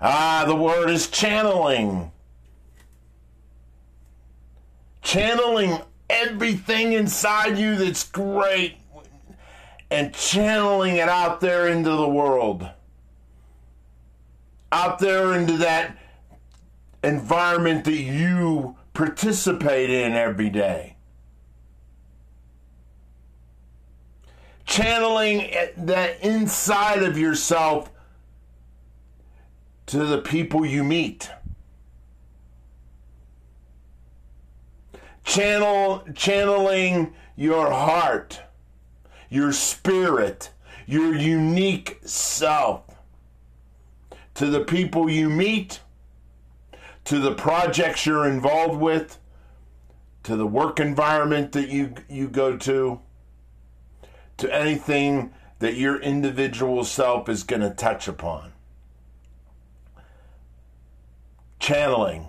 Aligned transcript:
Ah, 0.00 0.44
the 0.46 0.54
word 0.54 0.90
is 0.90 1.08
channeling. 1.08 2.12
Channeling 5.02 5.78
everything 6.08 6.92
inside 6.92 7.58
you 7.58 7.76
that's 7.76 8.04
great 8.04 8.76
and 9.90 10.14
channeling 10.14 10.96
it 10.96 11.08
out 11.08 11.40
there 11.40 11.68
into 11.68 11.90
the 11.90 12.08
world. 12.08 12.68
Out 14.70 14.98
there 14.98 15.34
into 15.34 15.56
that 15.58 15.96
environment 17.02 17.84
that 17.84 17.92
you 17.92 18.76
participate 18.92 19.90
in 19.90 20.12
every 20.12 20.50
day. 20.50 20.96
Channeling 24.66 25.50
that 25.78 26.22
inside 26.22 27.02
of 27.02 27.16
yourself 27.16 27.90
to 29.88 30.04
the 30.04 30.18
people 30.18 30.66
you 30.66 30.84
meet. 30.84 31.30
Channel 35.24 36.04
channeling 36.14 37.14
your 37.36 37.70
heart, 37.70 38.40
your 39.30 39.50
spirit, 39.52 40.50
your 40.86 41.14
unique 41.14 42.00
self 42.04 42.82
to 44.34 44.46
the 44.46 44.60
people 44.60 45.08
you 45.08 45.30
meet, 45.30 45.80
to 47.04 47.18
the 47.18 47.34
projects 47.34 48.04
you're 48.04 48.28
involved 48.28 48.78
with, 48.80 49.18
to 50.22 50.36
the 50.36 50.46
work 50.46 50.78
environment 50.78 51.52
that 51.52 51.70
you 51.70 51.94
you 52.10 52.28
go 52.28 52.58
to, 52.58 53.00
to 54.36 54.54
anything 54.54 55.32
that 55.60 55.76
your 55.76 55.98
individual 55.98 56.84
self 56.84 57.28
is 57.28 57.42
going 57.42 57.62
to 57.62 57.70
touch 57.70 58.06
upon. 58.06 58.52
Channeling 61.58 62.28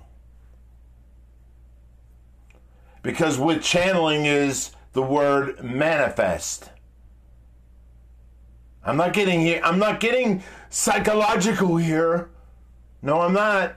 because 3.01 3.37
with 3.37 3.63
channeling 3.63 4.25
is 4.25 4.71
the 4.93 5.01
word 5.01 5.63
manifest. 5.63 6.69
I'm 8.83 8.97
not 8.97 9.13
getting 9.13 9.41
here. 9.41 9.61
I'm 9.63 9.79
not 9.79 9.99
getting 9.99 10.43
psychological 10.69 11.77
here. 11.77 12.29
No, 13.01 13.21
I'm 13.21 13.33
not. 13.33 13.75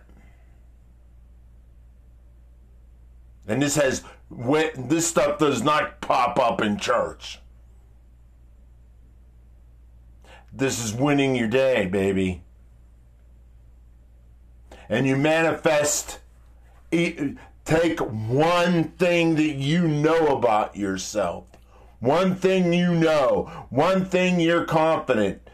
And 3.46 3.60
this 3.60 3.76
has 3.76 4.02
this 4.30 5.06
stuff 5.06 5.38
does 5.38 5.62
not 5.62 6.00
pop 6.00 6.38
up 6.38 6.62
in 6.62 6.78
church. 6.78 7.38
This 10.52 10.82
is 10.82 10.94
winning 10.94 11.34
your 11.34 11.48
day, 11.48 11.86
baby. 11.86 12.42
And 14.92 15.06
you 15.06 15.16
manifest 15.16 16.18
Take 17.64 18.00
one 18.00 18.84
thing 18.84 19.36
that 19.36 19.54
you 19.54 19.86
know 19.86 20.36
about 20.36 20.76
yourself, 20.76 21.44
one 22.00 22.34
thing 22.34 22.72
you 22.72 22.94
know, 22.94 23.66
one 23.70 24.04
thing 24.04 24.40
you're 24.40 24.64
confident. 24.64 25.48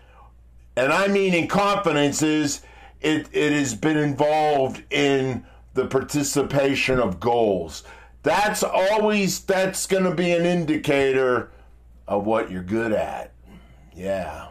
And 0.75 0.93
I 0.93 1.09
mean, 1.09 1.35
in 1.35 1.49
confidence 1.49 2.23
is 2.23 2.63
it, 3.01 3.29
it 3.33 3.53
has 3.53 3.75
been 3.75 3.99
involved 3.99 4.83
in 4.91 5.45
the 5.75 5.87
participation 5.87 6.99
of 6.99 7.21
goals. 7.21 7.85
That's 8.23 8.63
always 8.63 9.41
that's 9.41 9.87
going 9.87 10.05
to 10.05 10.15
be 10.15 10.33
an 10.33 10.47
indicator 10.47 11.51
of 12.07 12.25
what 12.25 12.51
you're 12.51 12.63
good 12.63 12.93
at. 12.93 13.33
Yeah. 13.95 14.49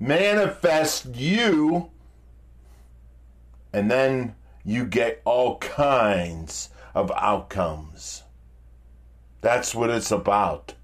Manifest 0.00 1.14
you 1.14 1.90
and 3.74 3.90
then 3.90 4.36
you 4.64 4.86
get 4.86 5.20
all 5.24 5.58
kinds 5.58 6.70
of 6.94 7.10
outcomes. 7.16 8.22
That's 9.40 9.74
what 9.74 9.90
it's 9.90 10.12
about. 10.12 10.74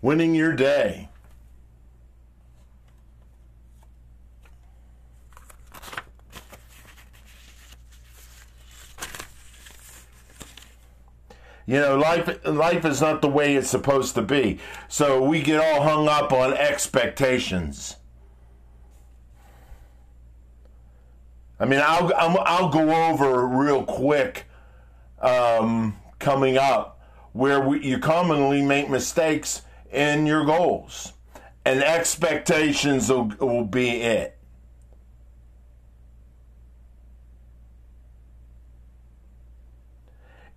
Winning 0.00 0.36
your 0.36 0.52
day. 0.52 1.08
You 11.68 11.80
know, 11.80 11.98
life 11.98 12.38
life 12.44 12.84
is 12.84 13.00
not 13.00 13.20
the 13.20 13.28
way 13.28 13.56
it's 13.56 13.68
supposed 13.68 14.14
to 14.14 14.22
be. 14.22 14.60
So 14.86 15.20
we 15.20 15.42
get 15.42 15.58
all 15.58 15.82
hung 15.82 16.06
up 16.06 16.32
on 16.32 16.54
expectations. 16.54 17.95
I 21.58 21.64
mean, 21.64 21.80
I'll 21.82 22.12
I'll, 22.14 22.38
I'll 22.40 22.68
go 22.68 23.10
over 23.10 23.46
real 23.46 23.84
quick 23.84 24.44
um, 25.20 25.96
coming 26.18 26.58
up 26.58 27.00
where 27.32 27.60
we, 27.60 27.84
you 27.84 27.98
commonly 27.98 28.62
make 28.62 28.88
mistakes 28.90 29.62
in 29.92 30.26
your 30.26 30.44
goals, 30.44 31.12
and 31.64 31.82
expectations 31.82 33.10
will, 33.10 33.32
will 33.40 33.64
be 33.64 34.02
it. 34.02 34.36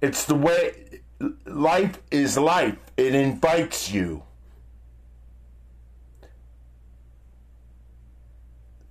It's 0.01 0.25
the 0.25 0.35
way 0.35 1.01
life 1.45 1.99
is 2.11 2.37
life. 2.37 2.77
It 2.95 3.13
invites 3.13 3.91
you. 3.91 4.23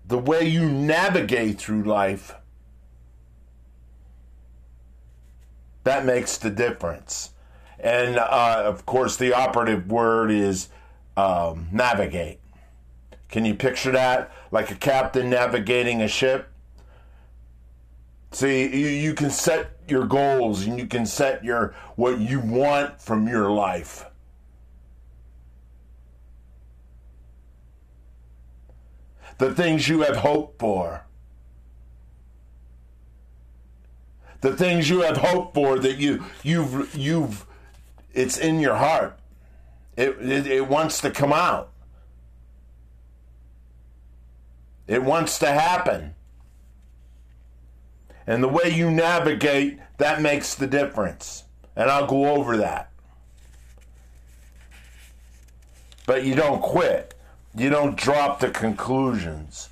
The 0.08 0.18
way 0.18 0.48
you 0.48 0.68
navigate 0.68 1.58
through 1.58 1.82
life, 1.82 2.34
that 5.84 6.04
makes 6.04 6.38
the 6.38 6.50
difference. 6.50 7.30
And 7.78 8.18
uh, 8.18 8.62
of 8.64 8.84
course, 8.86 9.16
the 9.16 9.34
operative 9.34 9.90
word 9.90 10.30
is 10.30 10.68
um, 11.16 11.68
navigate. 11.70 12.40
Can 13.28 13.44
you 13.44 13.54
picture 13.54 13.92
that? 13.92 14.32
Like 14.50 14.70
a 14.70 14.74
captain 14.74 15.28
navigating 15.28 16.00
a 16.00 16.08
ship? 16.08 16.48
See, 18.32 18.62
you, 18.62 18.88
you 18.88 19.14
can 19.14 19.30
set 19.30 19.76
your 19.88 20.06
goals 20.06 20.66
and 20.66 20.78
you 20.78 20.86
can 20.86 21.04
set 21.06 21.44
your 21.44 21.74
what 21.96 22.18
you 22.18 22.40
want 22.40 23.00
from 23.00 23.28
your 23.28 23.50
life. 23.50 24.06
The 29.38 29.54
things 29.54 29.88
you 29.88 30.02
have 30.02 30.16
hoped 30.16 30.58
for. 30.58 31.04
The 34.40 34.56
things 34.56 34.88
you 34.88 35.00
have 35.00 35.16
hoped 35.16 35.54
for 35.54 35.78
that 35.78 35.96
you 35.96 36.24
you've 36.42 36.94
you've 36.94 37.46
it's 38.12 38.38
in 38.38 38.60
your 38.60 38.76
heart. 38.76 39.18
It, 39.96 40.16
it, 40.20 40.46
it 40.46 40.68
wants 40.68 41.00
to 41.00 41.10
come 41.10 41.32
out. 41.32 41.70
It 44.86 45.02
wants 45.02 45.38
to 45.40 45.48
happen. 45.48 46.14
And 48.26 48.42
the 48.42 48.48
way 48.48 48.70
you 48.70 48.90
navigate, 48.90 49.78
that 49.98 50.22
makes 50.22 50.54
the 50.54 50.66
difference. 50.66 51.44
And 51.74 51.90
I'll 51.90 52.06
go 52.06 52.30
over 52.30 52.56
that. 52.58 52.90
But 56.06 56.24
you 56.24 56.34
don't 56.34 56.62
quit. 56.62 57.14
You 57.58 57.70
don't 57.70 57.96
drop 57.96 58.38
the 58.38 58.50
conclusions. 58.50 59.68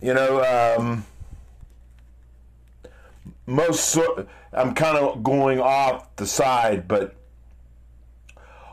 You 0.00 0.14
know, 0.14 0.42
um, 0.78 1.04
most 3.46 3.98
I'm 4.54 4.72
kind 4.72 4.96
of 4.96 5.22
going 5.22 5.60
off 5.60 6.16
the 6.16 6.26
side, 6.26 6.88
but 6.88 7.14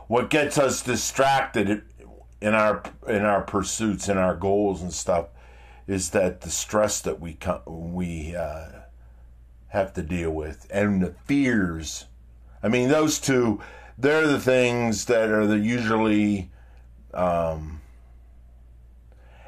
what 0.06 0.30
gets 0.30 0.56
us 0.56 0.80
distracted 0.80 1.82
in 2.40 2.54
our 2.54 2.82
in 3.06 3.26
our 3.26 3.42
pursuits 3.42 4.08
and 4.08 4.18
our 4.18 4.34
goals 4.34 4.80
and 4.80 4.94
stuff 4.94 5.26
is 5.86 6.10
that 6.10 6.40
the 6.40 6.50
stress 6.50 7.02
that 7.02 7.20
we 7.20 7.36
we 7.66 8.34
uh, 8.34 8.68
have 9.68 9.92
to 9.92 10.02
deal 10.02 10.30
with 10.30 10.66
and 10.70 11.02
the 11.02 11.14
fears 11.26 12.06
I 12.62 12.68
mean, 12.68 12.88
those 12.88 13.18
two, 13.18 13.60
they're 13.96 14.26
the 14.26 14.40
things 14.40 15.04
that 15.06 15.30
are 15.30 15.46
the 15.46 15.58
usually, 15.58 16.50
um, 17.14 17.80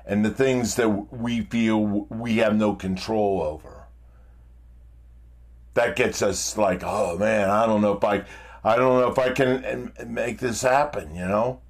and 0.05 0.25
the 0.25 0.31
things 0.31 0.77
that 0.77 0.89
we 0.89 1.43
feel 1.43 2.07
we 2.09 2.37
have 2.39 2.57
no 2.57 2.75
control 2.75 3.43
over. 3.43 3.85
That 5.75 5.97
gets 5.97 6.21
us 6.21 6.57
like, 6.57 6.83
oh 6.85 7.17
man, 7.17 7.49
I 7.49 7.67
don't 7.67 7.81
know 7.81 7.93
if 7.93 8.05
I, 8.05 8.25
I 8.65 8.77
don't 8.77 9.01
know 9.01 9.11
if 9.11 9.19
I 9.19 9.31
can 9.31 9.93
make 10.07 10.39
this 10.39 10.63
happen. 10.63 11.15
You 11.15 11.29
know, 11.29 11.61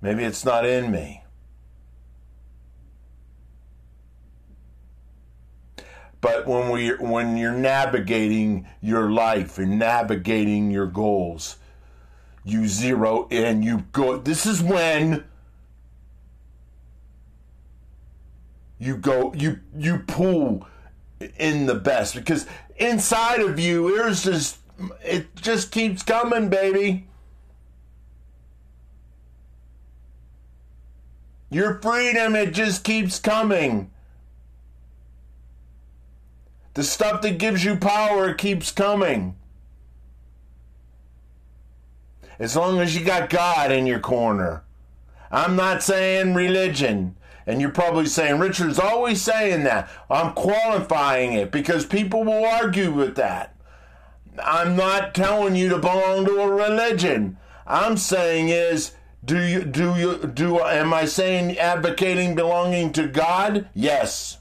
maybe 0.00 0.24
it's 0.24 0.44
not 0.44 0.64
in 0.64 0.90
me. 0.90 1.21
But 6.22 6.46
when 6.46 6.70
we 6.70 6.90
when 6.94 7.36
you're 7.36 7.52
navigating 7.52 8.68
your 8.80 9.10
life 9.10 9.58
and 9.58 9.78
navigating 9.78 10.70
your 10.70 10.86
goals, 10.86 11.56
you 12.44 12.68
zero 12.68 13.26
in, 13.28 13.62
you 13.64 13.84
go 13.90 14.16
this 14.18 14.46
is 14.46 14.62
when 14.62 15.24
you 18.78 18.96
go 18.96 19.34
you 19.34 19.58
you 19.76 19.98
pull 20.06 20.66
in 21.38 21.66
the 21.66 21.74
best 21.74 22.14
because 22.14 22.46
inside 22.76 23.40
of 23.40 23.58
you 23.58 23.96
there's 23.96 24.22
just 24.22 24.58
it 25.04 25.34
just 25.34 25.72
keeps 25.72 26.04
coming 26.04 26.48
baby. 26.48 27.08
Your 31.50 31.80
freedom 31.80 32.36
it 32.36 32.54
just 32.54 32.84
keeps 32.84 33.18
coming 33.18 33.91
the 36.74 36.82
stuff 36.82 37.22
that 37.22 37.38
gives 37.38 37.64
you 37.64 37.76
power 37.76 38.32
keeps 38.34 38.70
coming 38.70 39.36
as 42.38 42.56
long 42.56 42.78
as 42.80 42.96
you 42.96 43.04
got 43.04 43.30
god 43.30 43.70
in 43.70 43.86
your 43.86 44.00
corner 44.00 44.64
i'm 45.30 45.56
not 45.56 45.82
saying 45.82 46.34
religion 46.34 47.16
and 47.46 47.60
you're 47.60 47.70
probably 47.70 48.06
saying, 48.06 48.38
Richard's 48.38 48.78
always 48.78 49.20
saying 49.20 49.64
that. 49.64 49.90
I'm 50.08 50.32
qualifying 50.32 51.32
it 51.32 51.50
because 51.50 51.84
people 51.84 52.24
will 52.24 52.44
argue 52.44 52.92
with 52.92 53.16
that. 53.16 53.56
I'm 54.42 54.76
not 54.76 55.14
telling 55.14 55.56
you 55.56 55.68
to 55.70 55.78
belong 55.78 56.24
to 56.26 56.40
a 56.40 56.48
religion. 56.48 57.36
I'm 57.66 57.96
saying 57.96 58.48
is, 58.48 58.92
do 59.24 59.40
you 59.40 59.64
do 59.64 59.94
you 59.96 60.26
do 60.26 60.58
am 60.60 60.92
I 60.92 61.04
saying 61.04 61.58
advocating 61.58 62.34
belonging 62.34 62.92
to 62.94 63.06
God? 63.06 63.68
Yes. 63.74 64.38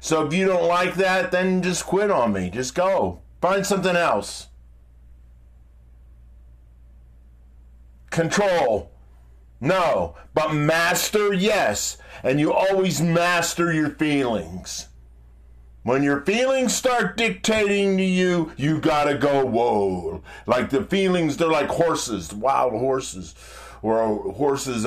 So 0.00 0.26
if 0.26 0.32
you 0.34 0.46
don't 0.46 0.68
like 0.68 0.94
that, 0.94 1.30
then 1.30 1.62
just 1.62 1.86
quit 1.86 2.10
on 2.10 2.32
me. 2.32 2.50
Just 2.50 2.74
go. 2.74 3.20
Find 3.40 3.66
something 3.66 3.96
else. 3.96 4.48
Control. 8.10 8.90
No, 9.60 10.14
but 10.34 10.52
master, 10.52 11.32
yes. 11.32 11.96
And 12.22 12.38
you 12.38 12.52
always 12.52 13.00
master 13.00 13.72
your 13.72 13.90
feelings. 13.90 14.88
When 15.84 16.02
your 16.02 16.22
feelings 16.22 16.74
start 16.74 17.16
dictating 17.16 17.98
to 17.98 18.02
you, 18.02 18.52
you 18.56 18.80
gotta 18.80 19.16
go, 19.16 19.44
whoa. 19.44 20.22
Like 20.46 20.70
the 20.70 20.84
feelings, 20.84 21.36
they're 21.36 21.48
like 21.48 21.68
horses, 21.68 22.32
wild 22.32 22.72
horses, 22.72 23.34
or 23.82 24.32
horses 24.32 24.86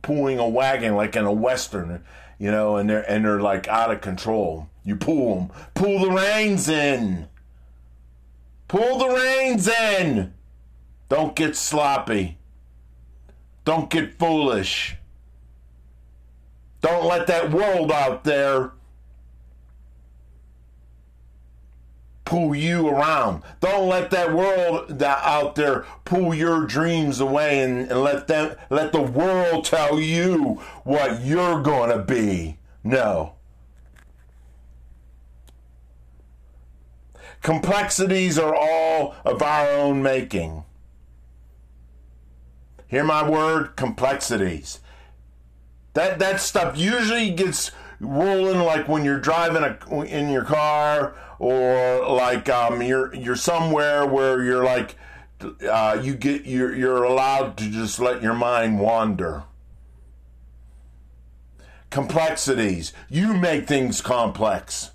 pulling 0.00 0.38
a 0.38 0.48
wagon 0.48 0.96
like 0.96 1.16
in 1.16 1.26
a 1.26 1.32
western, 1.32 2.02
you 2.38 2.50
know, 2.50 2.76
and 2.76 2.88
they're, 2.88 3.08
and 3.10 3.24
they're 3.24 3.40
like 3.40 3.68
out 3.68 3.90
of 3.90 4.00
control. 4.00 4.68
You 4.84 4.96
pull 4.96 5.34
them, 5.34 5.50
pull 5.74 6.00
the 6.00 6.10
reins 6.10 6.68
in. 6.68 7.28
Pull 8.68 8.98
the 8.98 9.08
reins 9.08 9.66
in. 9.66 10.34
Don't 11.08 11.34
get 11.34 11.56
sloppy. 11.56 12.38
Don't 13.64 13.90
get 13.90 14.18
foolish. 14.18 14.96
Don't 16.80 17.06
let 17.06 17.26
that 17.26 17.50
world 17.50 17.90
out 17.90 18.24
there 18.24 18.72
pull 22.28 22.54
you 22.54 22.86
around. 22.86 23.42
Don't 23.60 23.88
let 23.88 24.10
that 24.10 24.34
world 24.34 24.98
that 24.98 25.18
out 25.24 25.54
there 25.54 25.86
pull 26.04 26.34
your 26.34 26.66
dreams 26.66 27.20
away 27.20 27.62
and, 27.62 27.90
and 27.90 28.02
let 28.02 28.28
them 28.28 28.54
let 28.68 28.92
the 28.92 29.00
world 29.00 29.64
tell 29.64 29.98
you 29.98 30.60
what 30.84 31.22
you're 31.22 31.62
gonna 31.62 31.98
be. 31.98 32.58
No. 32.84 33.36
Complexities 37.40 38.38
are 38.38 38.54
all 38.54 39.14
of 39.24 39.40
our 39.40 39.70
own 39.70 40.02
making. 40.02 40.64
Hear 42.88 43.04
my 43.04 43.26
word, 43.26 43.74
complexities. 43.74 44.80
That 45.94 46.18
that 46.18 46.42
stuff 46.42 46.76
usually 46.76 47.30
gets 47.30 47.70
rolling 48.00 48.60
like 48.60 48.86
when 48.86 49.02
you're 49.02 49.18
driving 49.18 49.62
a, 49.62 50.02
in 50.02 50.28
your 50.28 50.44
car 50.44 51.14
or 51.38 52.06
like 52.08 52.48
um, 52.48 52.82
you're 52.82 53.14
you're 53.14 53.36
somewhere 53.36 54.06
where 54.06 54.42
you're 54.42 54.64
like 54.64 54.96
uh, 55.68 55.98
you 56.02 56.14
get 56.14 56.44
you're 56.44 56.74
you're 56.74 57.04
allowed 57.04 57.56
to 57.58 57.70
just 57.70 57.98
let 57.98 58.22
your 58.22 58.34
mind 58.34 58.80
wander. 58.80 59.44
Complexities. 61.90 62.92
You 63.08 63.34
make 63.34 63.66
things 63.66 64.00
complex. 64.00 64.90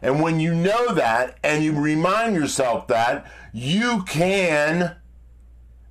And 0.00 0.22
when 0.22 0.40
you 0.40 0.54
know 0.54 0.94
that 0.94 1.38
and 1.42 1.64
you 1.64 1.78
remind 1.78 2.36
yourself 2.36 2.86
that, 2.86 3.26
you 3.52 4.04
can 4.04 4.96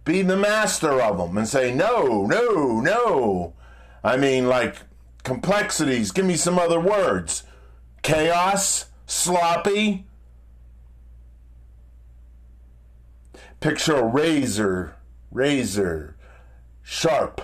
be 0.05 0.21
the 0.21 0.37
master 0.37 1.01
of 1.01 1.17
them 1.17 1.37
and 1.37 1.47
say, 1.47 1.73
no, 1.73 2.25
no, 2.25 2.79
no. 2.79 3.53
I 4.03 4.15
mean, 4.15 4.47
like 4.47 4.77
complexities. 5.23 6.11
Give 6.11 6.25
me 6.25 6.37
some 6.37 6.57
other 6.57 6.79
words. 6.79 7.43
Chaos, 8.01 8.85
sloppy. 9.05 10.05
Picture 13.59 13.95
a 13.95 14.05
razor, 14.05 14.95
razor, 15.31 16.15
sharp. 16.83 17.41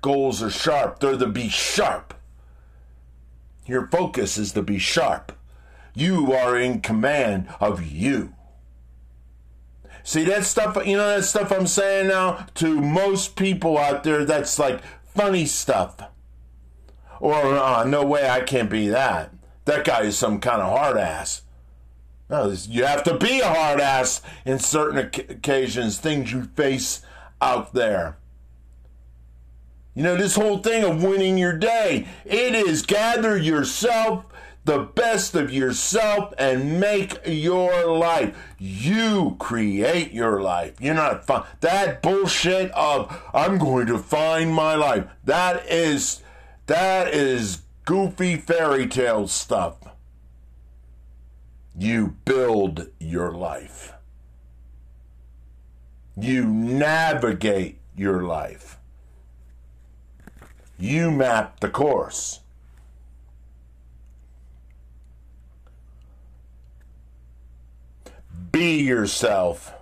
Goals 0.00 0.42
are 0.42 0.50
sharp. 0.50 1.00
They're 1.00 1.16
to 1.16 1.26
be 1.26 1.48
sharp. 1.48 2.14
Your 3.66 3.88
focus 3.88 4.38
is 4.38 4.52
to 4.52 4.62
be 4.62 4.78
sharp. 4.78 5.32
You 5.94 6.32
are 6.32 6.56
in 6.56 6.80
command 6.80 7.48
of 7.58 7.84
you. 7.84 8.34
See 10.04 10.22
that 10.24 10.44
stuff, 10.44 10.78
you 10.86 10.96
know 10.96 11.16
that 11.16 11.24
stuff 11.24 11.50
I'm 11.50 11.66
saying 11.66 12.06
now 12.06 12.46
to 12.54 12.80
most 12.80 13.34
people 13.34 13.76
out 13.76 14.04
there 14.04 14.24
that's 14.24 14.56
like 14.56 14.80
funny 15.16 15.46
stuff. 15.46 15.96
Or 17.20 17.34
uh, 17.34 17.84
no 17.84 18.04
way 18.04 18.28
I 18.28 18.40
can't 18.40 18.70
be 18.70 18.88
that. 18.88 19.32
That 19.64 19.84
guy 19.84 20.02
is 20.02 20.16
some 20.16 20.40
kind 20.40 20.62
of 20.62 20.76
hard 20.76 20.96
ass. 20.96 21.42
No, 22.28 22.50
you 22.50 22.84
have 22.84 23.04
to 23.04 23.16
be 23.16 23.40
a 23.40 23.48
hard 23.48 23.80
ass 23.80 24.20
in 24.44 24.58
certain 24.58 24.98
occasions, 24.98 25.98
things 25.98 26.32
you 26.32 26.44
face 26.56 27.02
out 27.40 27.72
there. 27.72 28.16
You 29.94 30.02
know, 30.02 30.16
this 30.16 30.36
whole 30.36 30.58
thing 30.58 30.84
of 30.84 31.02
winning 31.02 31.38
your 31.38 31.56
day, 31.56 32.06
it 32.24 32.54
is 32.54 32.82
gather 32.82 33.36
yourself 33.36 34.26
the 34.66 34.78
best 34.80 35.36
of 35.36 35.52
yourself 35.52 36.34
and 36.38 36.80
make 36.80 37.18
your 37.24 37.86
life. 37.86 38.36
You 38.58 39.36
create 39.38 40.12
your 40.12 40.42
life. 40.42 40.74
You're 40.80 40.94
not 40.94 41.24
fun. 41.24 41.44
That 41.60 42.02
bullshit 42.02 42.72
of 42.72 43.16
I'm 43.32 43.58
going 43.58 43.86
to 43.86 43.96
find 43.96 44.52
my 44.52 44.74
life. 44.74 45.06
That 45.24 45.64
is 45.70 46.22
that 46.66 47.12
is 47.12 47.62
goofy 47.84 48.36
fairy 48.36 48.86
tale 48.86 49.28
stuff. 49.28 49.76
You 51.78 52.16
build 52.24 52.88
your 52.98 53.32
life. 53.32 53.92
You 56.16 56.46
navigate 56.46 57.78
your 57.94 58.22
life. 58.22 58.78
You 60.78 61.10
map 61.10 61.60
the 61.60 61.68
course. 61.68 62.40
be 68.56 68.80
yourself 68.80 69.74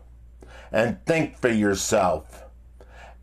and 0.73 0.99
think 1.07 1.39
for 1.39 1.49
yourself 1.49 2.43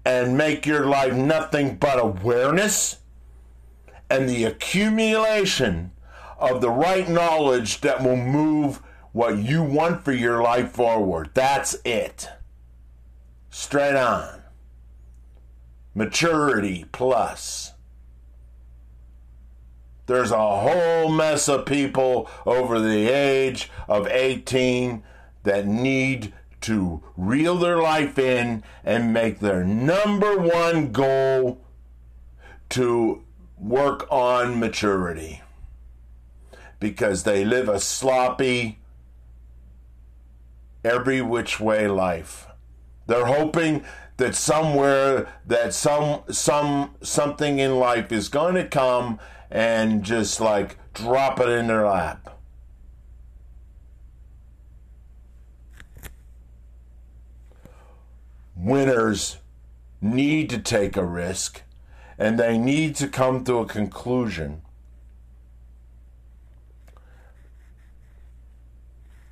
and 0.06 0.38
make 0.38 0.65
your 0.65 0.86
life 0.86 1.13
nothing 1.13 1.75
but 1.75 2.00
awareness 2.00 3.00
and 4.12 4.27
the 4.27 4.44
accumulation 4.44 5.91
of 6.38 6.60
the 6.60 6.70
right 6.70 7.08
knowledge 7.08 7.80
that 7.80 8.03
will 8.03 8.18
move 8.18 8.82
what 9.13 9.38
you 9.38 9.63
want 9.63 10.03
for 10.03 10.12
your 10.12 10.44
life 10.44 10.72
forward. 10.72 11.30
That's 11.34 11.77
it. 11.86 12.27
Straight 13.50 13.96
on. 13.96 14.41
Maturity 15.96 16.86
plus. 16.91 17.72
There's 20.08 20.32
a 20.32 20.58
whole 20.58 21.10
mess 21.10 21.48
of 21.48 21.65
people 21.65 22.30
over 22.46 22.82
the 22.82 23.08
age 23.08 23.72
of 23.88 24.08
18 24.08 25.03
that 25.44 25.65
need 25.65 26.34
to 26.62 27.01
reel 27.15 27.56
their 27.56 27.77
life 27.77 28.20
in 28.20 28.63
and 28.84 29.13
make 29.13 29.39
their 29.39 29.63
number 29.63 30.38
one 30.38 30.91
goal 30.91 31.62
to 32.70 33.24
work 33.62 34.08
on 34.12 34.60
maturity 34.60 35.41
because 36.80 37.24
they 37.24 37.46
live 37.46 37.70
a 37.70 37.80
sloppy, 37.80 38.80
every 40.84 41.22
which 41.22 41.60
way 41.60 41.88
life. 41.88 42.48
They're 43.06 43.27
hoping 43.27 43.86
that 44.18 44.36
somewhere 44.36 45.27
that 45.46 45.74
some 45.74 46.24
some 46.30 46.96
something 47.01 47.60
in 47.60 47.77
life 47.77 48.12
is 48.12 48.30
going 48.30 48.56
to 48.56 48.68
come 48.68 49.20
and 49.51 50.03
just 50.03 50.41
like 50.41 50.77
drop 50.94 51.39
it 51.39 51.50
in 51.50 51.68
their 51.68 51.86
lap. 51.86 52.39
Winners 58.56 59.38
need 60.01 60.50
to 60.50 60.60
take 60.60 60.96
a 60.96 61.06
risk 61.06 61.63
and 62.22 62.38
they 62.38 62.56
need 62.56 62.96
to 62.96 63.08
come 63.08 63.44
to 63.44 63.58
a 63.58 63.66
conclusion 63.66 64.62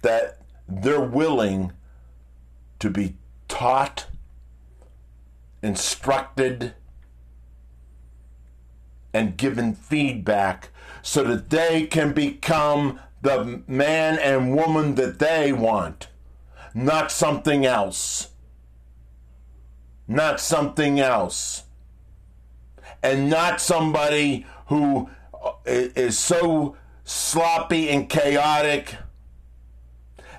that 0.02 0.40
they're 0.68 1.00
willing 1.00 1.72
to 2.80 2.90
be 2.90 3.16
taught, 3.48 4.08
instructed, 5.62 6.74
and 9.14 9.38
given 9.38 9.76
feedback 9.76 10.70
so 11.04 11.24
that 11.24 11.52
they 11.52 11.86
can 11.86 12.12
become 12.12 13.00
the 13.22 13.62
man 13.68 14.18
and 14.18 14.56
woman 14.56 14.96
that 14.96 15.20
they 15.20 15.54
want, 15.54 16.08
not 16.74 17.12
something 17.12 17.68
else. 17.68 18.30
Not 20.08 20.40
something 20.40 21.00
else. 21.00 21.66
And 23.02 23.30
not 23.30 23.62
somebody 23.62 24.46
who 24.68 25.10
uh, 25.44 25.52
is 25.66 26.18
so 26.18 26.76
sloppy 27.04 27.90
and 27.90 28.10
chaotic 28.10 28.96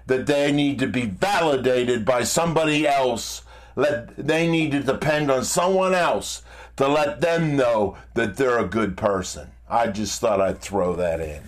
that 0.07 0.27
they 0.27 0.53
need 0.53 0.79
to 0.79 0.87
be 0.87 1.07
validated 1.07 2.05
by 2.05 2.25
somebody 2.25 2.87
else. 2.87 3.43
Let 3.77 4.17
they 4.17 4.51
need 4.51 4.73
to 4.73 4.81
depend 4.81 5.31
on 5.31 5.45
someone 5.45 5.95
else 5.95 6.43
to 6.77 6.89
let 6.89 7.21
them 7.21 7.57
know 7.57 7.97
that 8.15 8.37
they're 8.37 8.59
a 8.59 8.67
good 8.67 8.97
person. 8.97 9.51
I 9.69 9.87
just 9.89 10.21
thought 10.21 10.41
I'd 10.41 10.61
throw 10.61 10.97
that 10.97 11.21
in. 11.21 11.43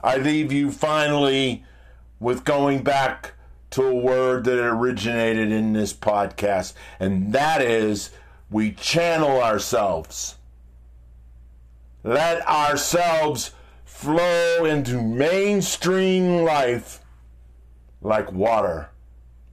I 0.00 0.16
leave 0.16 0.52
you 0.52 0.70
finally 0.70 1.64
with 2.20 2.44
going 2.44 2.82
back 2.82 3.34
to 3.78 3.84
a 3.84 3.94
word 3.94 4.42
that 4.42 4.58
originated 4.58 5.52
in 5.52 5.72
this 5.72 5.92
podcast, 5.92 6.72
and 6.98 7.32
that 7.32 7.62
is 7.62 8.10
we 8.50 8.72
channel 8.72 9.40
ourselves. 9.40 10.34
Let 12.02 12.44
ourselves 12.48 13.52
flow 13.84 14.64
into 14.64 15.00
mainstream 15.00 16.42
life 16.42 17.04
like 18.02 18.32
water. 18.32 18.90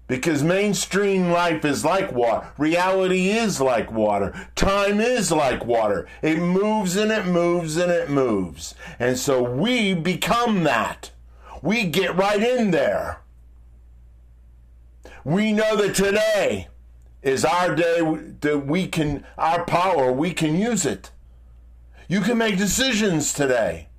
Because 0.07 0.41
mainstream 0.41 1.29
life 1.31 1.63
is 1.63 1.85
like 1.85 2.11
water. 2.11 2.47
Reality 2.57 3.29
is 3.29 3.61
like 3.61 3.91
water. 3.91 4.49
Time 4.55 4.99
is 4.99 5.31
like 5.31 5.65
water. 5.65 6.07
It 6.23 6.39
moves 6.39 6.95
and 6.95 7.11
it 7.11 7.27
moves 7.27 7.77
and 7.77 7.91
it 7.91 8.09
moves. 8.09 8.73
And 8.97 9.19
so 9.19 9.43
we 9.43 9.93
become 9.93 10.63
that. 10.63 11.11
We 11.61 11.85
get 11.85 12.15
right 12.15 12.41
in 12.41 12.71
there. 12.71 13.21
We 15.25 15.53
know 15.53 15.75
that 15.77 15.95
today 15.95 16.67
is 17.23 17.43
our 17.43 17.75
day 17.75 17.99
that 18.41 18.67
we 18.67 18.87
can, 18.87 19.25
our 19.39 19.65
power, 19.65 20.11
we 20.11 20.31
can 20.31 20.55
use 20.55 20.85
it. 20.85 21.09
You 22.07 22.21
can 22.21 22.37
make 22.37 22.59
decisions 22.59 23.33
today. 23.33 23.89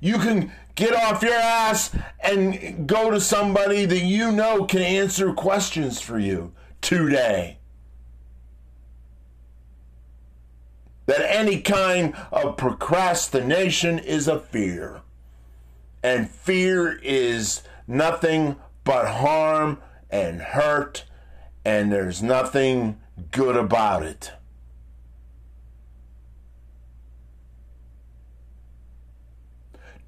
You 0.00 0.18
can 0.18 0.52
get 0.74 0.94
off 0.94 1.22
your 1.22 1.32
ass 1.32 1.96
and 2.20 2.86
go 2.86 3.10
to 3.10 3.22
somebody 3.22 3.86
that 3.86 4.02
you 4.02 4.30
know 4.30 4.66
can 4.66 4.82
answer 4.82 5.32
questions 5.32 5.98
for 5.98 6.18
you 6.18 6.52
today. 6.82 7.58
That 11.06 11.22
any 11.22 11.62
kind 11.62 12.14
of 12.30 12.58
procrastination 12.58 13.98
is 13.98 14.28
a 14.28 14.38
fear. 14.38 15.00
And 16.02 16.30
fear 16.30 16.98
is 17.02 17.62
nothing 17.88 18.56
but 18.84 19.06
harm 19.06 19.78
and 20.10 20.40
hurt, 20.40 21.04
and 21.64 21.92
there's 21.92 22.22
nothing 22.22 23.00
good 23.30 23.56
about 23.56 24.02
it. 24.02 24.32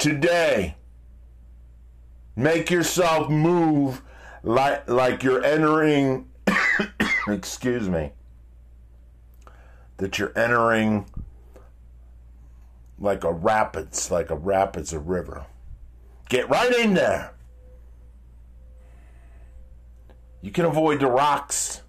today. 0.02 0.75
Make 2.35 2.71
yourself 2.73 3.30
move 3.30 4.02
like 4.42 4.88
like 4.90 5.23
you're 5.23 5.44
entering 5.44 6.28
excuse 7.28 7.88
me 7.88 8.11
that 9.99 10.18
you're 10.18 10.37
entering 10.37 11.06
like 12.99 13.23
a 13.23 13.32
rapids, 13.32 14.11
like 14.11 14.30
a 14.30 14.35
rapids, 14.35 14.92
a 14.92 14.99
river. 14.99 15.47
Get 16.28 16.49
right 16.50 16.73
in 16.75 16.94
there. 16.94 17.32
You 20.42 20.50
can 20.50 20.64
avoid 20.64 21.00
the 21.00 21.06
rocks, 21.06 21.82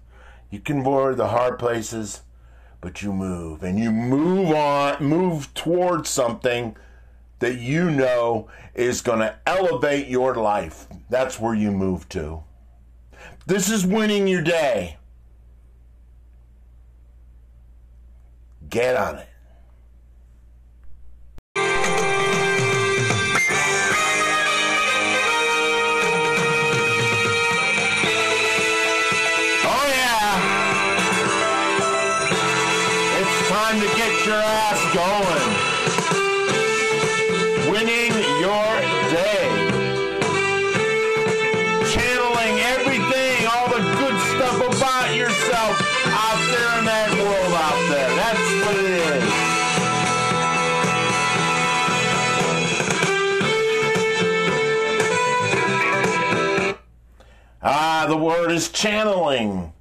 you 0.50 0.60
can 0.60 0.80
avoid 0.80 1.16
the 1.16 1.28
hard 1.28 1.58
places, 1.58 2.22
but 2.80 3.02
you 3.02 3.12
move 3.12 3.64
and 3.64 3.78
you 3.78 3.90
move 3.90 4.50
on, 4.52 5.04
move 5.04 5.52
towards 5.54 6.08
something 6.08 6.76
that 7.40 7.58
you 7.58 7.90
know 7.90 8.48
is 8.74 9.00
going 9.00 9.18
to 9.18 9.36
elevate 9.44 10.06
your 10.06 10.36
life. 10.36 10.86
That's 11.10 11.40
where 11.40 11.54
you 11.54 11.72
move 11.72 12.08
to. 12.10 12.44
This 13.46 13.68
is 13.68 13.84
winning 13.84 14.28
your 14.28 14.42
day. 14.42 14.98
Get 18.70 18.96
on 18.96 19.16
it. 19.16 19.28
Your 34.34 34.42
ass 34.42 34.82
going. 34.98 35.46
Winning 37.70 38.12
your 38.42 38.70
day. 39.14 39.46
Channeling 41.94 42.56
everything, 42.74 43.46
all 43.54 43.68
the 43.68 43.82
good 44.00 44.16
stuff 44.34 44.56
about 44.72 45.14
yourself 45.14 45.74
out 46.06 46.40
there 46.50 46.70
in 46.80 46.84
that 46.84 47.10
world 47.22 47.54
out 47.66 47.82
there. 47.92 48.10
That's 48.16 48.48
what 48.64 48.74
it 48.76 48.86
is. 48.90 49.24
Ah, 57.62 58.06
the 58.08 58.16
word 58.16 58.50
is 58.50 58.68
channeling. 58.70 59.72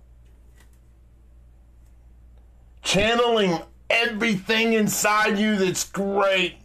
Channeling 2.83 3.59
everything 4.07 4.73
inside 4.73 5.37
you 5.37 5.55
that's 5.55 5.83
great 5.83 6.57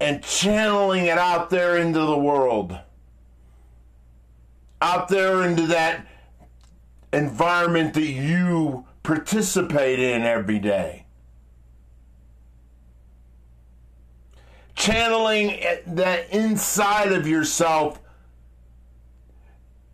and 0.00 0.22
channeling 0.22 1.06
it 1.06 1.18
out 1.18 1.50
there 1.50 1.78
into 1.78 2.00
the 2.00 2.18
world. 2.18 2.78
Out 4.80 5.08
there 5.08 5.46
into 5.46 5.66
that 5.68 6.06
environment 7.12 7.94
that 7.94 8.02
you 8.02 8.84
participate 9.02 10.00
in 10.00 10.22
every 10.22 10.58
day. 10.58 11.06
Channeling 14.74 15.62
that 15.86 16.28
inside 16.30 17.12
of 17.12 17.28
yourself 17.28 18.00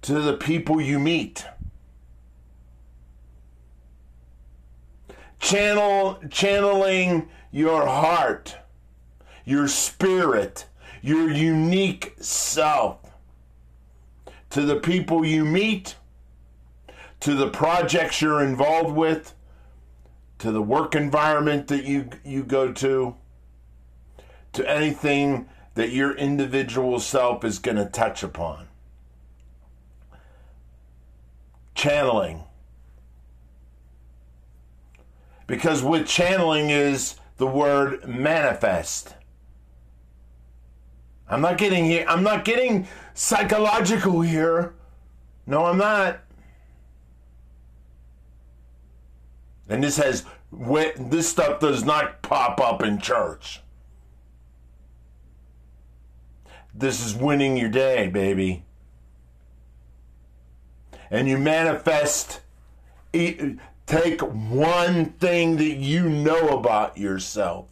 to 0.03 0.15
the 0.21 0.35
people 0.35 0.81
you 0.81 0.99
meet. 0.99 1.45
Channel 5.41 6.21
channeling 6.31 7.29
your 7.51 7.87
heart, 7.87 8.57
your 9.45 9.69
spirit, 9.69 10.67
your 11.01 11.31
unique 11.31 12.15
self 12.19 12.99
to 14.51 14.63
the 14.63 14.77
people 14.77 15.25
you 15.25 15.45
meet, 15.45 15.97
to 17.21 17.35
the 17.35 17.49
projects 17.49 18.21
you're 18.21 18.43
involved 18.43 18.95
with, 18.95 19.35
to 20.39 20.53
the 20.53 20.63
work 20.63 20.95
environment 20.95 21.69
that 21.69 21.85
you 21.85 22.11
you 22.25 22.43
go 22.43 22.73
to, 22.73 23.17
to 24.53 24.71
anything 24.71 25.49
that 25.75 25.91
your 25.91 26.17
individual 26.17 26.99
self 26.99 27.45
is 27.45 27.59
going 27.59 27.77
to 27.77 27.87
touch 27.87 28.23
upon. 28.23 28.67
Channeling. 31.75 32.45
Because 35.49 35.83
with 35.83 36.07
channeling 36.07 36.71
is 36.71 37.17
the 37.39 37.47
word 37.47 38.07
manifest. 38.07 39.15
I'm 41.29 41.41
not 41.41 41.59
getting 41.59 41.87
here. 41.87 42.05
I'm 42.07 42.23
not 42.23 42.45
getting 42.45 42.87
psychological 43.15 44.21
here. 44.21 44.75
No, 45.47 45.65
I'm 45.65 45.79
not. 45.79 46.21
And 49.69 49.83
this 49.83 49.97
has 49.97 50.25
this 50.99 51.29
stuff 51.29 51.61
does 51.61 51.83
not 51.83 52.23
pop 52.23 52.61
up 52.61 52.83
in 52.83 53.01
church. 53.01 53.61
This 56.75 57.05
is 57.05 57.15
winning 57.15 57.57
your 57.57 57.71
day, 57.71 58.09
baby. 58.09 58.65
And 61.11 61.27
you 61.27 61.39
manifest 61.39 62.41
take 63.89 64.21
one 64.21 65.07
thing 65.13 65.57
that 65.57 65.77
you 65.77 66.09
know 66.09 66.59
about 66.59 66.99
yourself. 66.99 67.67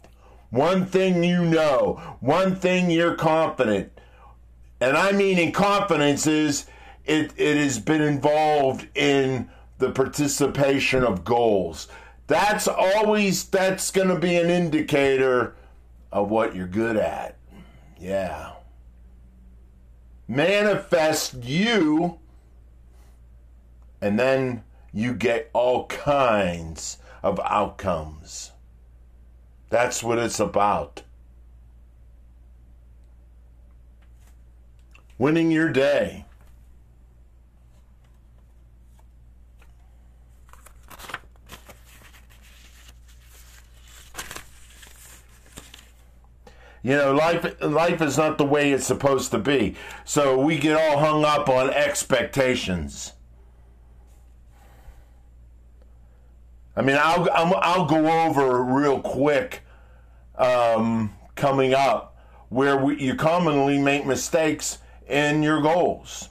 One 0.49 0.85
thing 0.85 1.23
you 1.23 1.45
know, 1.45 2.17
one 2.19 2.55
thing 2.55 2.89
you're 2.89 3.15
confident. 3.15 3.91
And 4.79 4.97
I 4.97 5.11
mean 5.11 5.37
in 5.37 5.51
confidence 5.51 6.25
is 6.25 6.65
it, 7.05 7.33
it 7.37 7.57
has 7.57 7.79
been 7.79 8.01
involved 8.01 8.87
in 8.95 9.49
the 9.77 9.91
participation 9.91 11.03
of 11.03 11.23
goals. 11.23 11.87
That's 12.25 12.67
always 12.67 13.45
that's 13.45 13.91
going 13.91 14.09
to 14.09 14.19
be 14.19 14.37
an 14.37 14.49
indicator 14.49 15.55
of 16.11 16.29
what 16.29 16.55
you're 16.55 16.67
good 16.67 16.97
at. 16.97 17.37
Yeah. 17.99 18.53
Manifest 20.27 21.43
you 21.43 22.19
and 24.01 24.19
then 24.19 24.63
you 24.97 25.13
get 25.13 25.47
all 25.53 25.85
kinds 25.85 26.97
of 27.21 27.39
outcomes. 27.41 28.51
That's 29.69 30.01
what 30.01 30.17
it's 30.17 30.39
about. 30.39 31.03
Winning 35.19 35.51
your 35.51 35.69
day. 35.71 36.25
You 46.81 46.95
know, 46.95 47.13
life 47.13 47.61
life 47.61 48.01
is 48.01 48.17
not 48.17 48.39
the 48.39 48.45
way 48.45 48.71
it's 48.71 48.87
supposed 48.87 49.29
to 49.29 49.37
be. 49.37 49.75
So 50.05 50.39
we 50.39 50.57
get 50.57 50.75
all 50.75 50.97
hung 50.97 51.23
up 51.23 51.49
on 51.49 51.69
expectations. 51.69 53.13
I 56.77 56.83
mean, 56.83 56.95
I'll 56.99 57.27
i 57.31 57.75
will 57.75 57.85
go 57.85 58.25
over 58.25 58.63
real 58.63 59.01
quick 59.01 59.63
um, 60.37 61.11
coming 61.35 61.73
up 61.73 62.15
where 62.49 62.77
we, 62.77 63.01
you 63.01 63.15
commonly 63.15 63.79
make 63.79 64.05
mistakes 64.05 64.77
in 65.07 65.41
your 65.41 65.59
goals, 65.59 66.29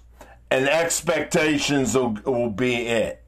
and 0.49 0.69
expectations 0.69 1.97
will, 1.97 2.17
will 2.25 2.51
be 2.51 2.87
it. 2.87 3.25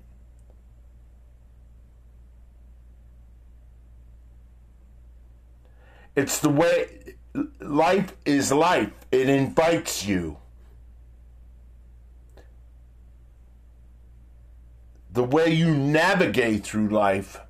It's 6.14 6.38
the 6.38 6.50
way 6.50 7.16
life 7.61 8.12
is 8.24 8.52
life. 8.52 8.92
It 9.11 9.28
invites 9.28 10.07
you. 10.07 10.37
The 15.18 15.24
way 15.24 15.52
you 15.52 15.74
navigate 15.74 16.62
through 16.62 16.90
life, 16.90 17.40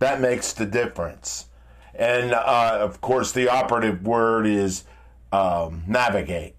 that 0.00 0.20
makes 0.20 0.52
the 0.52 0.66
difference. 0.66 1.46
And 1.94 2.34
uh, 2.34 2.76
of 2.78 3.00
course, 3.00 3.32
the 3.32 3.48
operative 3.48 4.06
word 4.06 4.46
is 4.46 4.84
um, 5.32 5.82
navigate. 5.86 6.56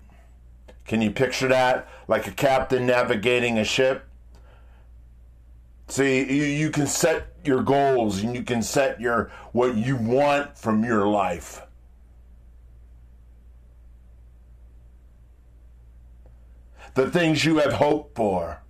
Can 0.85 1.03
you 1.03 1.11
picture 1.11 1.47
that? 1.49 1.87
Like 2.07 2.25
a 2.25 2.31
captain 2.31 2.87
navigating 2.87 3.59
a 3.59 3.63
ship? 3.63 4.09
See, 5.89 6.21
you, 6.21 6.45
you 6.45 6.71
can 6.71 6.87
set 6.87 7.35
your 7.45 7.61
goals 7.61 8.23
and 8.23 8.33
you 8.33 8.41
can 8.41 8.63
set 8.63 8.99
your 8.99 9.31
what 9.51 9.75
you 9.75 9.95
want 9.95 10.57
from 10.57 10.83
your 10.83 11.07
life. 11.07 11.61
The 16.95 17.09
things 17.09 17.45
you 17.45 17.57
have 17.57 17.73
hoped 17.73 18.15
for. 18.15 18.61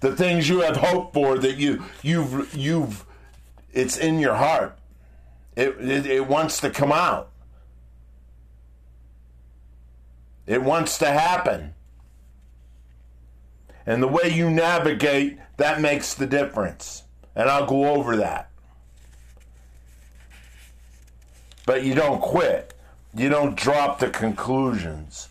The 0.00 0.14
things 0.14 0.48
you 0.48 0.60
have 0.60 0.76
hoped 0.76 1.14
for 1.14 1.38
that 1.38 1.56
you 1.56 1.84
you've 2.02 2.54
you've 2.56 3.04
it's 3.72 3.96
in 3.96 4.18
your 4.18 4.34
heart. 4.34 4.78
It, 5.56 5.76
it, 5.80 6.06
it 6.06 6.26
wants 6.26 6.60
to 6.60 6.70
come 6.70 6.92
out. 6.92 7.30
It 10.46 10.62
wants 10.62 10.98
to 10.98 11.06
happen. 11.06 11.74
And 13.86 14.02
the 14.02 14.08
way 14.08 14.28
you 14.32 14.50
navigate, 14.50 15.38
that 15.56 15.80
makes 15.80 16.14
the 16.14 16.26
difference. 16.26 17.04
And 17.34 17.48
I'll 17.48 17.66
go 17.66 17.90
over 17.94 18.16
that. 18.16 18.50
But 21.64 21.84
you 21.84 21.94
don't 21.94 22.20
quit, 22.20 22.71
you 23.14 23.28
don't 23.28 23.56
drop 23.56 23.98
the 23.98 24.08
conclusions. 24.08 25.28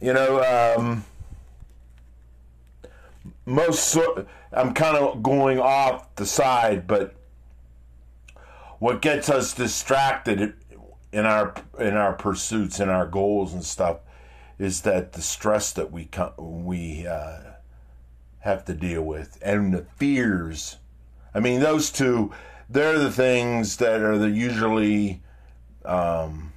You 0.00 0.12
know, 0.12 0.76
um, 0.76 1.04
most 3.46 3.96
I'm 4.52 4.74
kind 4.74 4.96
of 4.96 5.22
going 5.22 5.58
off 5.58 6.14
the 6.16 6.26
side, 6.26 6.86
but 6.86 7.14
what 8.78 9.00
gets 9.00 9.30
us 9.30 9.54
distracted 9.54 10.54
in 11.12 11.24
our 11.26 11.54
in 11.78 11.94
our 11.94 12.12
pursuits 12.12 12.80
and 12.80 12.90
our 12.90 13.06
goals 13.06 13.54
and 13.54 13.64
stuff 13.64 14.00
is 14.58 14.82
that 14.82 15.12
the 15.12 15.22
stress 15.22 15.72
that 15.72 15.90
we 15.90 16.08
we 16.36 17.06
uh, 17.06 17.38
have 18.40 18.64
to 18.66 18.74
deal 18.74 19.02
with 19.02 19.38
and 19.42 19.72
the 19.72 19.86
fears. 19.96 20.76
I 21.34 21.40
mean, 21.40 21.60
those 21.60 21.90
two, 21.90 22.32
they're 22.70 22.98
the 22.98 23.10
things 23.10 23.76
that 23.78 24.00
are 24.00 24.16
the 24.16 24.30
usually, 24.30 25.22
um, 25.84 26.52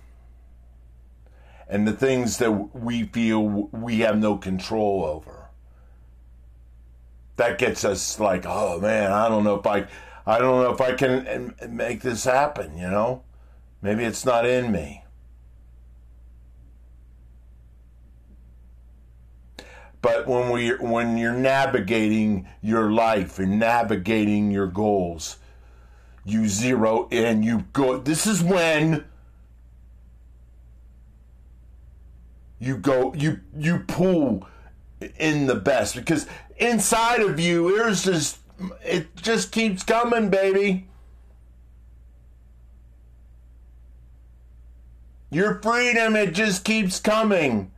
and 1.68 1.88
the 1.88 1.94
things 1.94 2.38
that 2.38 2.52
we 2.76 3.04
feel 3.04 3.42
we 3.72 4.00
have 4.00 4.18
no 4.18 4.38
control 4.38 5.04
over. 5.04 5.50
That 7.38 7.58
gets 7.58 7.84
us 7.84 8.20
like, 8.20 8.46
oh 8.46 8.80
man, 8.80 9.12
I 9.12 9.28
don't 9.28 9.44
know 9.44 9.56
if 9.56 9.66
I, 9.66 9.88
I 10.26 10.40
don't 10.40 10.64
know 10.64 10.72
if 10.72 10.82
I 10.82 10.94
can 10.94 11.56
make 11.70 12.02
this 12.02 12.24
happen. 12.24 12.78
You 12.78 12.90
know. 12.90 13.24
Maybe 13.82 14.04
it's 14.04 14.26
not 14.26 14.46
in 14.46 14.72
me. 14.72 15.04
But 20.02 20.28
when 20.28 20.52
we 20.52 20.70
when 20.76 21.18
you're 21.18 21.34
navigating 21.34 22.48
your 22.62 22.92
life 22.92 23.40
and 23.40 23.60
navigating 23.60 24.52
your 24.52 24.68
goals, 24.68 25.38
you 26.24 26.48
zero 26.48 27.08
in, 27.10 27.44
you 27.44 27.66
go 27.74 27.98
this 27.98 28.28
is 28.28 28.44
when 28.44 29.06
you 32.60 32.78
go 32.78 33.14
you 33.16 33.40
you 33.58 33.80
pull 33.88 34.48
in 35.20 35.48
the 35.48 35.56
best 35.56 35.96
because 35.96 36.26
inside 36.58 37.22
of 37.22 37.40
you 37.40 37.76
there's 37.76 38.04
just 38.04 38.40
it 38.84 39.16
just 39.16 39.52
keeps 39.52 39.84
coming, 39.84 40.30
baby. 40.30 40.88
Your 45.30 45.62
freedom, 45.62 46.16
it 46.16 46.34
just 46.34 46.64
keeps 46.64 47.00
coming. 47.00 47.72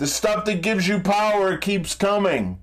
The 0.00 0.06
stuff 0.06 0.46
that 0.46 0.62
gives 0.62 0.88
you 0.88 0.98
power 0.98 1.58
keeps 1.58 1.94
coming. 1.94 2.58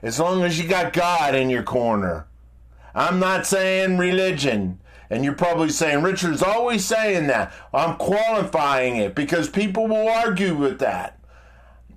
As 0.00 0.18
long 0.18 0.44
as 0.44 0.58
you 0.58 0.66
got 0.66 0.94
God 0.94 1.34
in 1.34 1.50
your 1.50 1.62
corner. 1.62 2.26
I'm 2.94 3.20
not 3.20 3.46
saying 3.46 3.98
religion. 3.98 4.80
And 5.10 5.26
you're 5.26 5.34
probably 5.34 5.68
saying, 5.68 6.02
Richard's 6.02 6.42
always 6.42 6.86
saying 6.86 7.26
that. 7.26 7.52
I'm 7.74 7.98
qualifying 7.98 8.96
it 8.96 9.14
because 9.14 9.50
people 9.50 9.86
will 9.86 10.08
argue 10.08 10.54
with 10.54 10.78
that. 10.78 11.18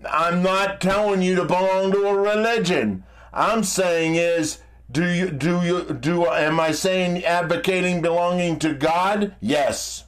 I'm 0.05 0.43
not 0.43 0.81
telling 0.81 1.21
you 1.21 1.35
to 1.35 1.45
belong 1.45 1.93
to 1.93 2.07
a 2.07 2.13
religion. 2.13 3.05
I'm 3.31 3.63
saying 3.63 4.15
is 4.15 4.57
do 4.91 5.07
you 5.07 5.31
do 5.31 5.61
you 5.61 5.93
do 5.93 6.25
am 6.25 6.59
I 6.59 6.73
saying 6.73 7.23
advocating 7.23 8.01
belonging 8.01 8.59
to 8.59 8.73
God? 8.73 9.33
Yes. 9.39 10.03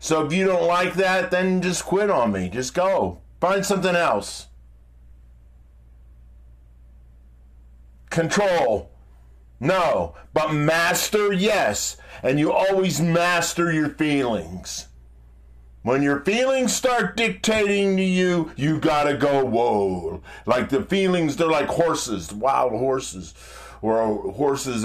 So 0.00 0.24
if 0.24 0.32
you 0.32 0.46
don't 0.46 0.66
like 0.66 0.94
that, 0.94 1.30
then 1.30 1.60
just 1.60 1.84
quit 1.84 2.10
on 2.10 2.32
me. 2.32 2.48
Just 2.48 2.74
go. 2.74 3.20
Find 3.40 3.64
something 3.64 3.96
else. 3.96 4.46
Control. 8.10 8.90
No. 9.60 10.14
But 10.32 10.52
master, 10.52 11.32
yes. 11.32 11.96
And 12.22 12.38
you 12.38 12.52
always 12.52 13.00
master 13.00 13.72
your 13.72 13.90
feelings. 13.90 14.86
When 15.82 16.02
your 16.02 16.20
feelings 16.20 16.74
start 16.74 17.16
dictating 17.16 17.96
to 17.96 18.02
you, 18.02 18.52
you 18.56 18.78
gotta 18.78 19.16
go, 19.16 19.44
whoa. 19.44 20.22
Like 20.44 20.68
the 20.68 20.82
feelings, 20.82 21.36
they're 21.36 21.46
like 21.46 21.68
horses, 21.68 22.32
wild 22.32 22.72
horses, 22.72 23.34
or 23.80 24.32
horses 24.32 24.84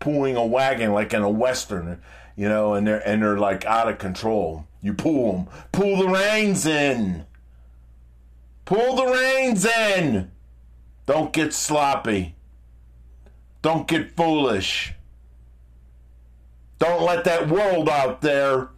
pulling 0.00 0.36
a 0.36 0.44
wagon 0.44 0.92
like 0.92 1.12
in 1.12 1.22
a 1.22 1.30
western, 1.30 2.00
you 2.36 2.48
know, 2.48 2.74
and 2.74 2.86
they're, 2.86 3.06
and 3.06 3.22
they're 3.22 3.38
like 3.38 3.64
out 3.64 3.88
of 3.88 3.98
control. 3.98 4.66
You 4.82 4.94
pull 4.94 5.32
them, 5.32 5.48
pull 5.72 5.96
the 5.96 6.08
reins 6.08 6.66
in. 6.66 7.26
Pull 8.64 8.96
the 8.96 9.06
reins 9.06 9.64
in. 9.64 10.30
Don't 11.06 11.32
get 11.32 11.52
sloppy. 11.52 12.36
Don't 13.62 13.88
get 13.88 14.16
foolish. 14.16 14.94
Don't 16.78 17.02
let 17.02 17.24
that 17.24 17.48
world 17.48 17.88
out 17.88 18.22
there 18.22 18.70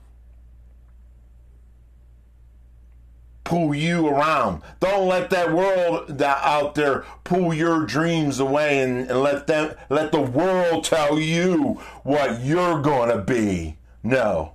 pull 3.52 3.74
you 3.74 4.08
around. 4.08 4.62
Don't 4.80 5.06
let 5.06 5.28
that 5.28 5.52
world 5.52 6.22
out 6.22 6.74
there 6.74 7.04
pull 7.22 7.52
your 7.52 7.84
dreams 7.84 8.40
away 8.40 8.78
and, 8.82 9.10
and 9.10 9.20
let 9.20 9.46
them 9.46 9.74
let 9.90 10.10
the 10.10 10.22
world 10.22 10.84
tell 10.84 11.18
you 11.18 11.78
what 12.02 12.40
you're 12.40 12.80
gonna 12.80 13.18
be. 13.18 13.76
No. 14.02 14.54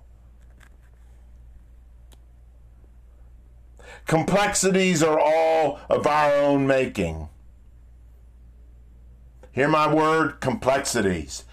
Complexities 4.08 5.04
are 5.04 5.20
all 5.20 5.80
of 5.92 6.08
our 6.08 6.34
own 6.34 6.66
making. 6.66 7.30
Hear 9.52 9.68
my 9.68 9.94
word, 9.94 10.40
complexities. 10.40 11.44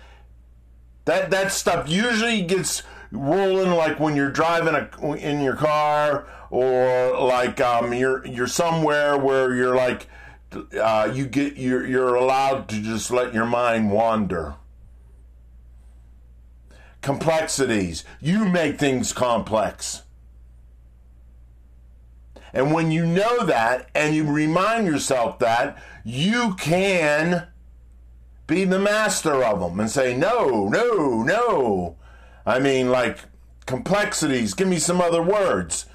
That 1.05 1.31
that 1.31 1.53
stuff 1.53 1.91
usually 1.91 2.41
gets 2.41 2.85
rolling 3.13 3.71
like 3.73 4.01
when 4.01 4.17
you're 4.17 4.31
driving 4.31 4.75
a, 4.75 5.13
in 5.13 5.43
your 5.43 5.57
car 5.57 6.27
or 6.55 7.19
like 7.21 7.61
um, 7.61 7.93
you're 7.93 8.25
you're 8.25 8.47
somewhere 8.47 9.19
where 9.19 9.53
you're 9.57 9.75
like 9.75 10.07
uh, 10.81 11.11
you 11.13 11.27
get 11.27 11.57
you're 11.57 11.85
you're 11.85 12.15
allowed 12.15 12.69
to 12.69 12.81
just 12.81 13.11
let 13.11 13.35
your 13.35 13.45
mind 13.45 13.91
wander. 13.91 14.55
Complexities. 17.03 18.05
You 18.21 18.45
make 18.45 18.79
things 18.79 19.13
complex. 19.13 20.03
And 22.53 22.73
when 22.73 22.93
you 22.93 23.05
know 23.05 23.45
that 23.45 23.91
and 23.93 24.15
you 24.15 24.25
remind 24.25 24.87
yourself 24.87 25.41
that, 25.41 25.77
you 26.05 26.55
can 26.55 27.49
be 28.47 28.65
the 28.65 28.79
master 28.79 29.43
of 29.43 29.59
them 29.59 29.81
and 29.81 29.91
say, 29.91 30.17
no, 30.17 30.69
no, 30.69 31.25
no. 31.25 31.97
I 32.47 32.61
mean, 32.61 32.91
like 32.91 33.19
complexities. 33.67 34.55
Give 34.55 34.69
me 34.69 34.79
some 34.79 35.01
other 35.01 35.23
words. 35.23 35.87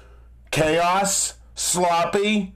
Chaos, 0.50 1.34
sloppy. 1.54 2.54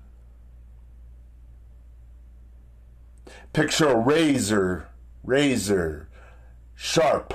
Picture 3.52 3.88
a 3.88 3.96
razor, 3.96 4.88
razor, 5.22 6.08
sharp. 6.74 7.34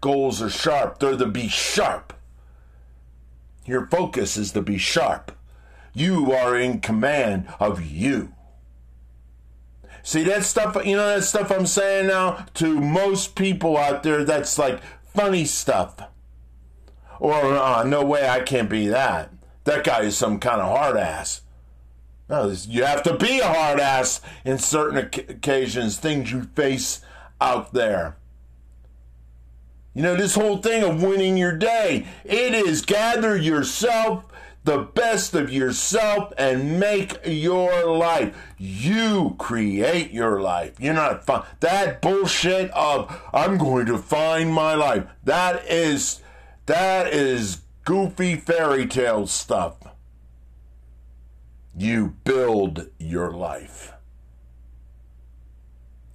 Goals 0.00 0.42
are 0.42 0.50
sharp. 0.50 0.98
They're 0.98 1.16
to 1.16 1.26
be 1.26 1.48
sharp. 1.48 2.12
Your 3.66 3.86
focus 3.86 4.36
is 4.36 4.52
to 4.52 4.62
be 4.62 4.78
sharp. 4.78 5.32
You 5.92 6.32
are 6.32 6.56
in 6.56 6.80
command 6.80 7.46
of 7.60 7.84
you. 7.84 8.32
See 10.02 10.24
that 10.24 10.44
stuff, 10.44 10.76
you 10.84 10.96
know 10.96 11.14
that 11.14 11.24
stuff 11.24 11.50
I'm 11.50 11.66
saying 11.66 12.06
now 12.06 12.46
to 12.54 12.80
most 12.80 13.34
people 13.34 13.76
out 13.76 14.02
there 14.02 14.24
that's 14.24 14.58
like 14.58 14.80
funny 15.14 15.44
stuff. 15.44 16.09
Or 17.20 17.34
uh, 17.34 17.84
no 17.84 18.04
way 18.04 18.28
I 18.28 18.40
can't 18.40 18.68
be 18.68 18.88
that. 18.88 19.30
That 19.64 19.84
guy 19.84 20.00
is 20.00 20.16
some 20.16 20.40
kind 20.40 20.60
of 20.60 20.76
hard 20.76 20.96
ass. 20.96 21.42
No, 22.28 22.50
you 22.50 22.84
have 22.84 23.02
to 23.04 23.16
be 23.16 23.40
a 23.40 23.46
hard 23.46 23.78
ass 23.78 24.20
in 24.44 24.58
certain 24.58 24.96
occasions, 24.96 25.98
things 25.98 26.32
you 26.32 26.44
face 26.54 27.00
out 27.40 27.72
there. 27.72 28.16
You 29.92 30.02
know, 30.02 30.16
this 30.16 30.36
whole 30.36 30.58
thing 30.58 30.84
of 30.84 31.02
winning 31.02 31.36
your 31.36 31.56
day, 31.56 32.06
it 32.24 32.54
is 32.54 32.82
gather 32.82 33.36
yourself, 33.36 34.24
the 34.62 34.78
best 34.78 35.34
of 35.34 35.52
yourself, 35.52 36.32
and 36.38 36.78
make 36.78 37.18
your 37.26 37.84
life. 37.84 38.36
You 38.56 39.34
create 39.38 40.12
your 40.12 40.40
life. 40.40 40.78
You're 40.78 40.94
not. 40.94 41.26
That 41.60 42.00
bullshit 42.00 42.70
of 42.70 43.20
I'm 43.34 43.58
going 43.58 43.86
to 43.86 43.98
find 43.98 44.54
my 44.54 44.74
life. 44.74 45.04
That 45.24 45.66
is 45.66 46.22
that 46.70 47.12
is 47.12 47.62
goofy 47.84 48.36
fairy 48.36 48.86
tale 48.86 49.26
stuff. 49.26 49.74
You 51.76 52.14
build 52.22 52.88
your 52.96 53.32
life. 53.32 53.92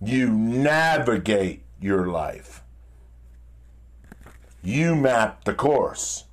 You 0.02 0.30
navigate 0.30 1.63
your 1.82 2.08
life. 2.08 2.63
You 4.63 4.96
map 4.96 5.44
the 5.44 5.54
course. 5.54 6.24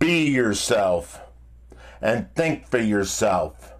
Be 0.00 0.28
yourself 0.28 1.20
and 2.02 2.34
think 2.34 2.66
for 2.66 2.78
yourself 2.78 3.74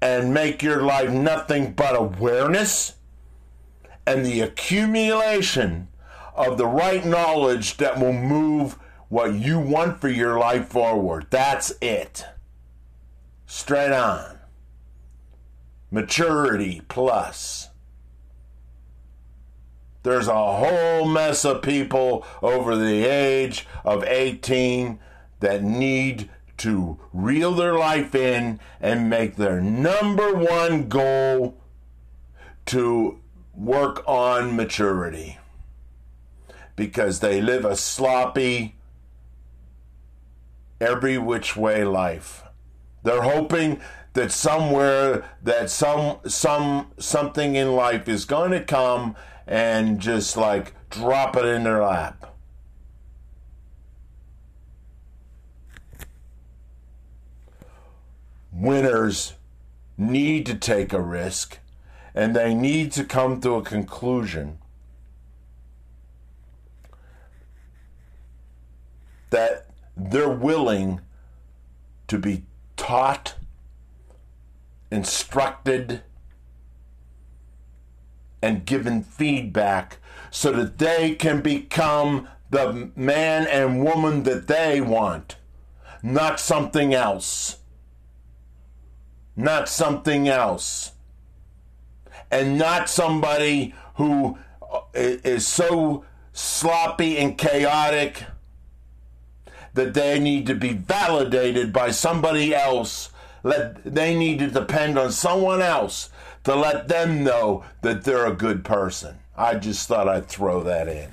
and 0.00 0.34
make 0.34 0.64
your 0.64 0.82
life 0.82 1.10
nothing 1.10 1.74
but 1.74 1.94
awareness 1.94 2.96
and 4.06 4.24
the 4.24 4.40
accumulation 4.40 5.88
of 6.34 6.58
the 6.58 6.66
right 6.66 7.04
knowledge 7.04 7.76
that 7.76 7.98
will 7.98 8.12
move 8.12 8.78
what 9.08 9.34
you 9.34 9.58
want 9.58 10.00
for 10.00 10.08
your 10.08 10.38
life 10.38 10.68
forward. 10.68 11.26
That's 11.30 11.72
it. 11.80 12.24
Straight 13.46 13.92
on 13.92 14.38
maturity 15.92 16.80
plus. 16.88 17.68
There's 20.02 20.26
a 20.26 20.32
whole 20.32 21.06
mess 21.06 21.44
of 21.44 21.62
people 21.62 22.26
over 22.42 22.74
the 22.74 23.04
age 23.04 23.68
of 23.84 24.02
18 24.02 24.98
that 25.38 25.62
need 25.62 26.28
to 26.56 26.98
reel 27.12 27.52
their 27.52 27.74
life 27.74 28.14
in 28.14 28.58
and 28.80 29.10
make 29.10 29.36
their 29.36 29.60
number 29.60 30.34
one 30.34 30.88
goal 30.88 31.56
to 32.66 33.20
work 33.54 34.02
on 34.06 34.56
maturity 34.56 35.38
because 36.76 37.20
they 37.20 37.40
live 37.40 37.64
a 37.64 37.76
sloppy, 37.76 38.76
every 40.80 41.18
which 41.18 41.56
way 41.56 41.84
life. 41.84 42.42
They're 43.02 43.22
hoping 43.22 43.80
that 44.14 44.30
somewhere 44.30 45.24
that 45.42 45.70
some 45.70 46.18
some 46.26 46.92
something 46.98 47.56
in 47.56 47.72
life 47.72 48.08
is 48.08 48.24
going 48.24 48.50
to 48.52 48.62
come 48.62 49.16
and 49.46 49.98
just 49.98 50.36
like 50.36 50.74
drop 50.90 51.36
it 51.36 51.44
in 51.44 51.64
their 51.64 51.82
lap. 51.82 52.34
Winners 58.52 59.32
need 59.96 60.46
to 60.46 60.54
take 60.54 60.92
a 60.92 61.00
risk 61.00 61.58
and 62.14 62.36
they 62.36 62.54
need 62.54 62.92
to 62.92 63.04
come 63.04 63.40
to 63.40 63.54
a 63.54 63.62
conclusion 63.62 64.58
that 69.30 69.66
they're 69.96 70.28
willing 70.28 71.00
to 72.08 72.18
be 72.18 72.44
taught 72.76 73.34
instructed, 74.92 76.02
and 78.42 78.66
given 78.66 79.02
feedback 79.02 79.98
so 80.30 80.52
that 80.52 80.78
they 80.78 81.14
can 81.14 81.40
become 81.40 82.28
the 82.50 82.90
man 82.94 83.46
and 83.46 83.82
woman 83.82 84.24
that 84.24 84.46
they 84.46 84.80
want, 84.80 85.36
not 86.02 86.38
something 86.38 86.92
else. 86.92 87.58
Not 89.34 89.68
something 89.68 90.28
else. 90.28 90.91
And 92.32 92.58
not 92.58 92.88
somebody 92.88 93.74
who 93.94 94.36
uh, 94.60 94.80
is 94.94 95.46
so 95.46 96.04
sloppy 96.32 97.18
and 97.18 97.38
chaotic 97.38 98.24
that 99.74 99.94
they 99.94 100.18
need 100.18 100.46
to 100.46 100.54
be 100.54 100.72
validated 100.72 101.72
by 101.72 101.92
somebody 101.92 102.54
else 102.54 103.10
let 103.42 103.82
they 103.84 104.16
need 104.16 104.38
to 104.38 104.48
depend 104.48 104.98
on 104.98 105.10
someone 105.10 105.62
else 105.62 106.10
to 106.44 106.54
let 106.54 106.88
them 106.88 107.24
know 107.24 107.64
that 107.82 108.04
they're 108.04 108.26
a 108.26 108.34
good 108.34 108.64
person. 108.64 109.16
I 109.36 109.54
just 109.56 109.88
thought 109.88 110.08
I'd 110.08 110.26
throw 110.26 110.62
that 110.62 110.88
in. 110.88 111.10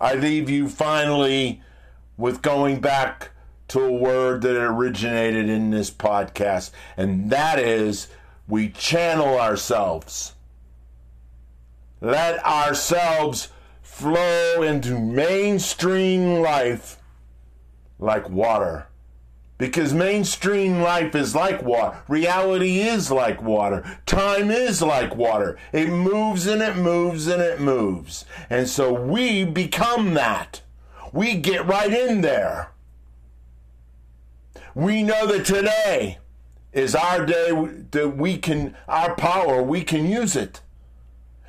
I 0.00 0.14
leave 0.14 0.48
you 0.48 0.68
finally 0.68 1.62
with 2.16 2.42
going 2.42 2.80
back 2.80 3.30
to 3.70 3.80
a 3.84 3.92
word 3.92 4.42
that 4.42 4.60
originated 4.60 5.48
in 5.48 5.70
this 5.70 5.92
podcast, 5.92 6.72
and 6.96 7.30
that 7.30 7.60
is 7.60 8.08
we 8.48 8.68
channel 8.68 9.38
ourselves. 9.38 10.34
Let 12.00 12.44
ourselves 12.44 13.50
flow 13.80 14.62
into 14.62 14.98
mainstream 14.98 16.40
life 16.40 16.96
like 18.00 18.28
water. 18.28 18.88
Because 19.56 19.92
mainstream 19.94 20.80
life 20.80 21.14
is 21.14 21.36
like 21.36 21.62
water. 21.62 22.02
Reality 22.08 22.80
is 22.80 23.12
like 23.12 23.40
water. 23.40 23.98
Time 24.04 24.50
is 24.50 24.82
like 24.82 25.14
water. 25.14 25.56
It 25.72 25.90
moves 25.90 26.46
and 26.48 26.60
it 26.60 26.76
moves 26.76 27.28
and 27.28 27.40
it 27.40 27.60
moves. 27.60 28.24
And 28.48 28.66
so 28.68 28.92
we 28.92 29.44
become 29.44 30.14
that. 30.14 30.62
We 31.12 31.36
get 31.36 31.66
right 31.66 31.92
in 31.92 32.22
there. 32.22 32.70
We 34.74 35.02
know 35.02 35.26
that 35.26 35.44
today 35.44 36.18
is 36.72 36.94
our 36.94 37.26
day 37.26 37.50
that 37.90 38.16
we 38.16 38.38
can, 38.38 38.76
our 38.86 39.14
power, 39.16 39.62
we 39.62 39.82
can 39.82 40.06
use 40.06 40.36
it. 40.36 40.60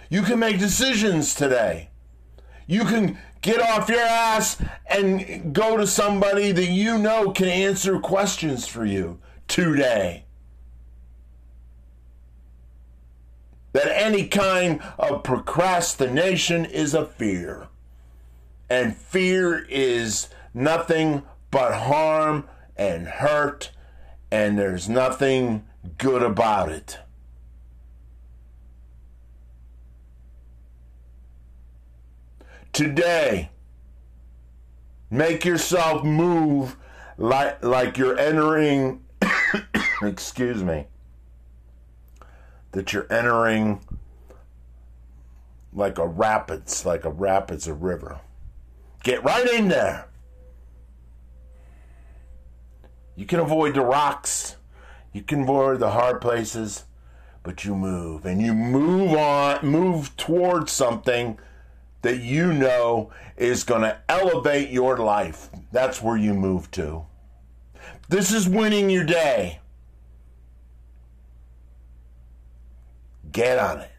You 0.10 0.24
can 0.24 0.40
make 0.40 0.60
decisions 0.60 1.36
today. 1.36 1.90
You 2.68 2.84
can 2.84 3.18
get 3.42 3.62
off 3.62 3.90
your 3.90 4.00
ass 4.00 4.62
and 4.88 5.54
go 5.54 5.78
to 5.78 5.88
somebody 5.88 6.52
that 6.52 6.68
you 6.68 6.98
know 6.98 7.32
can 7.32 7.48
answer 7.48 8.00
questions 8.00 8.68
for 8.68 8.86
you 8.86 9.20
today. 9.48 10.26
That 13.74 13.88
any 13.88 14.28
kind 14.28 14.82
of 15.00 15.24
procrastination 15.24 16.66
is 16.66 16.94
a 16.94 17.06
fear. 17.06 17.68
And 18.70 18.96
fear 18.96 19.66
is 19.70 20.30
nothing 20.54 21.24
but 21.52 21.74
harm 21.74 22.46
and 22.82 23.08
hurt, 23.08 23.70
and 24.32 24.58
there's 24.58 24.89
nothing 24.89 25.63
good 26.00 26.24
about 26.24 26.67
it. 26.67 26.98
Today, 32.74 33.52
make 35.12 35.46
yourself 35.46 36.04
move 36.04 36.76
like, 37.20 37.63
like 37.63 38.00
you're 38.00 38.17
entering, 38.17 39.04
excuse 40.02 40.63
me, 40.63 40.88
that 42.72 42.94
you're 42.94 43.12
entering 43.13 43.80
like 45.72 46.00
a 46.00 46.08
rapids, 46.08 46.84
like 46.84 47.06
a 47.06 47.12
rapids, 47.12 47.67
a 47.67 47.76
river. 47.76 48.22
Get 49.04 49.24
right 49.24 49.48
in 49.48 49.67
there. 49.67 50.08
You 53.22 53.28
can 53.28 53.40
avoid 53.40 53.76
the 53.76 53.82
rocks, 53.82 54.56
you 55.14 55.22
can 55.22 55.44
avoid 55.44 55.80
the 55.80 55.92
hard 55.92 56.22
places, 56.22 56.86
but 57.44 57.64
you 57.64 57.76
move 57.76 58.26
and 58.26 58.42
you 58.42 58.52
move 58.52 59.14
on, 59.14 59.64
move 59.64 60.18
towards 60.18 60.72
something 60.72 61.38
that 62.02 62.22
you 62.22 62.52
know 62.52 63.12
is 63.38 63.64
going 63.64 63.84
to 63.84 63.96
elevate 64.10 64.72
your 64.72 64.98
life. 64.98 65.52
That's 65.72 66.02
where 66.02 66.18
you 66.18 66.34
move 66.34 66.72
to. 66.72 67.06
This 68.10 68.34
is 68.34 68.50
winning 68.50 68.90
your 68.90 69.04
day. 69.04 69.60
Get 73.32 73.60
on 73.60 73.82
it. 73.82 73.92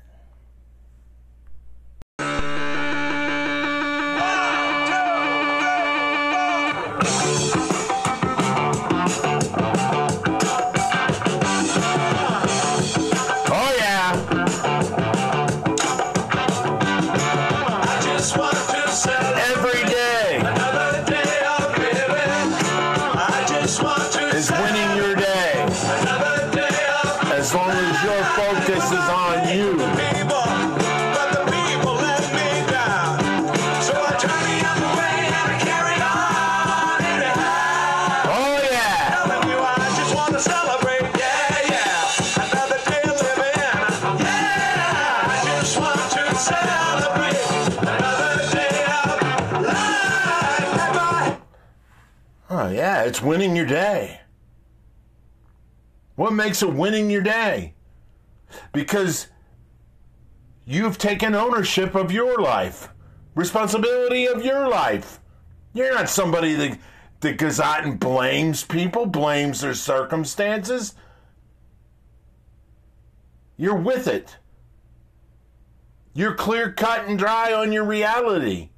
It's 53.07 53.23
winning 53.23 53.57
your 53.57 53.67
day. 53.67 54.21
What 56.17 56.33
makes 56.33 56.63
it 56.63 56.73
winning 56.73 57.11
your 57.11 57.23
day? 57.23 57.75
Because 58.73 59.29
you've 60.65 60.99
taken 60.99 61.35
ownership 61.35 61.95
of 61.95 62.13
your 62.13 62.39
life, 62.39 62.89
responsibility 63.35 64.27
of 64.27 64.45
your 64.45 64.69
life. 64.69 65.21
You're 65.73 65.95
not 65.95 66.09
somebody 66.09 66.55
that, 66.55 66.79
that 67.21 67.39
goes 67.39 67.59
out 67.59 67.85
and 67.85 67.99
blames 67.99 68.65
people, 68.65 69.07
blames 69.07 69.63
their 69.63 69.75
circumstances. 69.75 70.95
You're 73.57 73.77
with 73.77 74.07
it. 74.07 74.37
You're 76.15 76.35
clear 76.35 76.73
cut 76.73 77.07
and 77.07 77.19
dry 77.19 77.55
on 77.55 77.73
your 77.73 77.85
reality. 77.85 78.69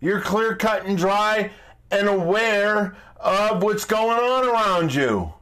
You're 0.00 0.20
clear 0.20 0.54
cut 0.54 0.84
and 0.84 0.98
dry 0.98 1.50
and 1.92 2.08
aware 2.08 2.96
of 3.20 3.62
what's 3.62 3.84
going 3.84 4.18
on 4.18 4.48
around 4.48 4.92
you. 4.94 5.32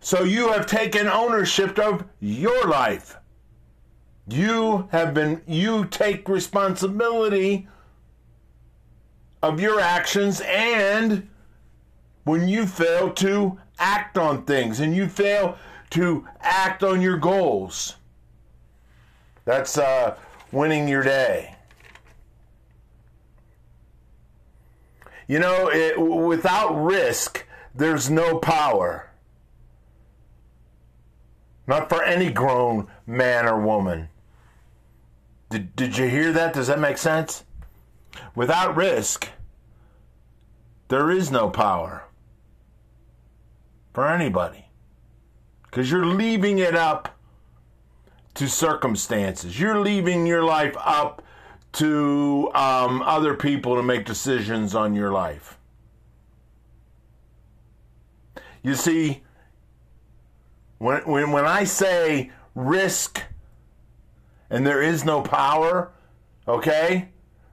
So 0.00 0.24
you 0.24 0.48
have 0.48 0.66
taken 0.66 1.06
ownership 1.06 1.78
of 1.78 2.04
your 2.20 2.66
life. 2.66 3.16
You 4.26 4.88
have 4.92 5.12
been, 5.12 5.42
you 5.46 5.84
take 5.84 6.28
responsibility 6.28 7.68
of 9.42 9.60
your 9.60 9.78
actions 9.78 10.40
and 10.44 11.28
when 12.24 12.48
you 12.48 12.66
fail 12.66 13.10
to 13.12 13.58
act 13.78 14.16
on 14.16 14.44
things 14.44 14.80
and 14.80 14.94
you 14.94 15.08
fail 15.08 15.56
to 15.90 16.26
act 16.40 16.82
on 16.82 17.00
your 17.00 17.16
goals. 17.18 17.96
That's 19.44 19.76
uh, 19.76 20.16
winning 20.52 20.88
your 20.88 21.02
day. 21.02 21.56
You 25.30 25.38
know, 25.38 25.70
it, 25.72 25.96
without 25.96 26.74
risk, 26.74 27.46
there's 27.72 28.10
no 28.10 28.38
power. 28.38 29.12
Not 31.68 31.88
for 31.88 32.02
any 32.02 32.32
grown 32.32 32.88
man 33.06 33.46
or 33.46 33.64
woman. 33.64 34.08
Did, 35.48 35.76
did 35.76 35.96
you 35.96 36.08
hear 36.08 36.32
that? 36.32 36.52
Does 36.52 36.66
that 36.66 36.80
make 36.80 36.98
sense? 36.98 37.44
Without 38.34 38.74
risk, 38.74 39.28
there 40.88 41.12
is 41.12 41.30
no 41.30 41.48
power 41.48 42.08
for 43.94 44.08
anybody. 44.08 44.64
Because 45.62 45.92
you're 45.92 46.06
leaving 46.06 46.58
it 46.58 46.74
up 46.74 47.16
to 48.34 48.48
circumstances. 48.48 49.60
You're 49.60 49.78
leaving 49.78 50.26
your 50.26 50.42
life 50.42 50.74
up 50.80 51.22
to 51.72 52.50
um, 52.54 53.02
other 53.02 53.34
people 53.34 53.76
to 53.76 53.82
make 53.82 54.04
decisions 54.04 54.74
on 54.74 54.94
your 54.94 55.12
life. 55.12 55.58
You 58.62 58.74
see, 58.74 59.22
when, 60.78 61.02
when, 61.02 61.32
when 61.32 61.44
I 61.44 61.64
say 61.64 62.30
risk 62.54 63.22
and 64.50 64.66
there 64.66 64.82
is 64.82 65.04
no 65.04 65.22
power, 65.22 65.92
okay? 66.46 67.08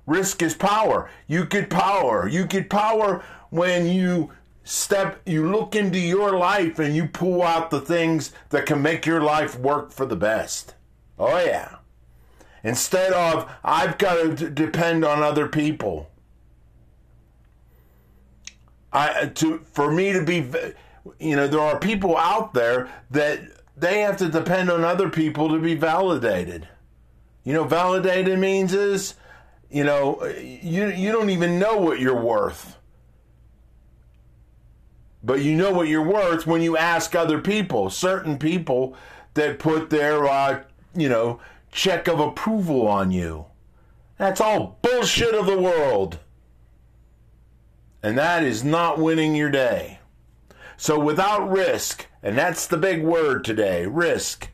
Risk 0.05 0.41
is 0.41 0.53
power. 0.53 1.09
You 1.27 1.45
get 1.45 1.69
power. 1.69 2.27
You 2.27 2.45
get 2.45 2.69
power 2.69 3.23
when 3.49 3.85
you 3.85 4.31
step, 4.63 5.21
you 5.25 5.49
look 5.49 5.75
into 5.75 5.99
your 5.99 6.37
life 6.37 6.79
and 6.79 6.95
you 6.95 7.07
pull 7.07 7.43
out 7.43 7.69
the 7.69 7.81
things 7.81 8.33
that 8.49 8.65
can 8.65 8.81
make 8.81 9.05
your 9.05 9.21
life 9.21 9.57
work 9.57 9.91
for 9.91 10.05
the 10.05 10.15
best. 10.15 10.73
Oh, 11.19 11.37
yeah. 11.37 11.77
Instead 12.67 13.13
of, 13.13 13.49
I've 13.63 13.97
got 13.97 14.37
to 14.37 14.49
depend 14.49 15.05
on 15.05 15.23
other 15.23 15.47
people. 15.47 16.09
I, 18.91 19.27
to, 19.35 19.59
for 19.71 19.91
me 19.91 20.11
to 20.13 20.23
be, 20.23 20.45
you 21.19 21.35
know, 21.37 21.47
there 21.47 21.61
are 21.61 21.79
people 21.79 22.17
out 22.17 22.53
there 22.53 22.89
that 23.11 23.39
they 23.77 24.01
have 24.01 24.17
to 24.17 24.29
depend 24.29 24.69
on 24.69 24.83
other 24.83 25.09
people 25.09 25.49
to 25.49 25.59
be 25.59 25.75
validated. 25.75 26.67
You 27.45 27.53
know, 27.53 27.63
validated 27.63 28.37
means 28.39 28.73
is, 28.73 29.15
you 29.69 29.83
know, 29.85 30.25
you, 30.25 30.87
you 30.89 31.11
don't 31.11 31.29
even 31.29 31.59
know 31.59 31.77
what 31.77 31.99
you're 31.99 32.21
worth. 32.21 32.75
but 35.23 35.41
you 35.41 35.55
know 35.55 35.71
what 35.71 35.87
you're 35.87 36.01
worth 36.01 36.47
when 36.47 36.61
you 36.61 36.77
ask 36.77 37.15
other 37.15 37.39
people, 37.39 37.89
certain 37.89 38.37
people 38.37 38.95
that 39.33 39.59
put 39.59 39.89
their, 39.89 40.25
uh, 40.27 40.63
you 40.95 41.09
know, 41.09 41.39
check 41.77 42.07
of 42.07 42.19
approval 42.19 42.87
on 42.87 43.11
you. 43.11 43.45
That's 44.17 44.41
all 44.41 44.79
bullshit 44.81 45.35
of 45.35 45.45
the 45.45 45.59
world. 45.59 46.17
And 48.01 48.17
that 48.17 48.43
is 48.43 48.63
not 48.63 48.97
winning 48.97 49.35
your 49.35 49.51
day. 49.51 49.99
So 50.75 50.99
without 50.99 51.49
risk, 51.51 52.07
and 52.23 52.35
that's 52.35 52.65
the 52.65 52.77
big 52.77 53.03
word 53.03 53.43
today 53.43 53.85
risk. 53.85 54.49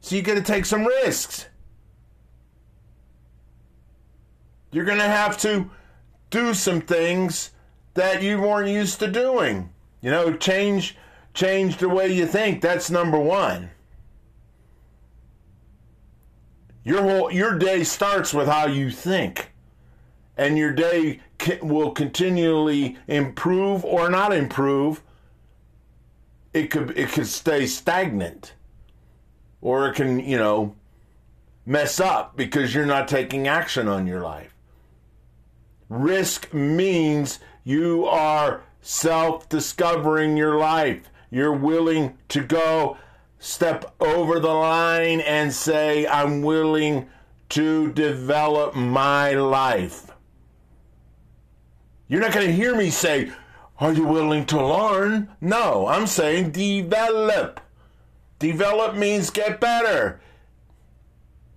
So 0.00 0.16
you 0.16 0.22
got 0.22 0.34
to 0.34 0.42
take 0.42 0.64
some 0.64 0.86
risks. 0.86 1.46
You're 4.72 4.84
going 4.86 4.98
to 4.98 5.04
have 5.04 5.36
to 5.38 5.70
do 6.30 6.54
some 6.54 6.80
things 6.80 7.50
that 7.94 8.22
you 8.22 8.40
weren't 8.40 8.70
used 8.70 8.98
to 9.00 9.08
doing. 9.08 9.70
You 10.00 10.10
know, 10.10 10.32
change 10.34 10.96
change 11.34 11.76
the 11.76 11.88
way 11.90 12.10
you 12.12 12.26
think. 12.26 12.62
That's 12.62 12.90
number 12.90 13.18
1. 13.18 13.70
Your 16.86 17.02
whole 17.02 17.32
your 17.32 17.58
day 17.58 17.82
starts 17.82 18.32
with 18.32 18.46
how 18.46 18.68
you 18.68 18.92
think. 18.92 19.50
And 20.36 20.56
your 20.56 20.72
day 20.72 21.18
will 21.60 21.90
continually 21.90 22.96
improve 23.08 23.84
or 23.84 24.08
not 24.08 24.32
improve. 24.32 25.02
It 26.54 26.70
could 26.70 26.96
it 26.96 27.08
could 27.08 27.26
stay 27.26 27.66
stagnant. 27.66 28.54
Or 29.60 29.88
it 29.88 29.96
can, 29.96 30.20
you 30.20 30.38
know, 30.38 30.76
mess 31.66 31.98
up 31.98 32.36
because 32.36 32.72
you're 32.72 32.86
not 32.86 33.08
taking 33.08 33.48
action 33.48 33.88
on 33.88 34.06
your 34.06 34.20
life. 34.20 34.54
Risk 35.88 36.54
means 36.54 37.40
you 37.64 38.06
are 38.06 38.62
self 38.80 39.48
discovering 39.48 40.36
your 40.36 40.56
life. 40.56 41.10
You're 41.32 41.52
willing 41.52 42.16
to 42.28 42.44
go 42.44 42.96
step 43.38 43.94
over 44.00 44.40
the 44.40 44.52
line 44.52 45.20
and 45.20 45.52
say, 45.52 46.06
I'm 46.06 46.42
willing 46.42 47.08
to 47.50 47.92
develop 47.92 48.74
my 48.74 49.32
life. 49.32 50.10
You're 52.08 52.20
not 52.20 52.32
going 52.32 52.46
to 52.46 52.52
hear 52.52 52.74
me 52.74 52.90
say, 52.90 53.30
Are 53.78 53.92
you 53.92 54.04
willing 54.06 54.46
to 54.46 54.64
learn? 54.64 55.28
No, 55.40 55.86
I'm 55.86 56.06
saying 56.06 56.52
develop. 56.52 57.60
Develop 58.38 58.96
means 58.96 59.30
get 59.30 59.60
better. 59.60 60.20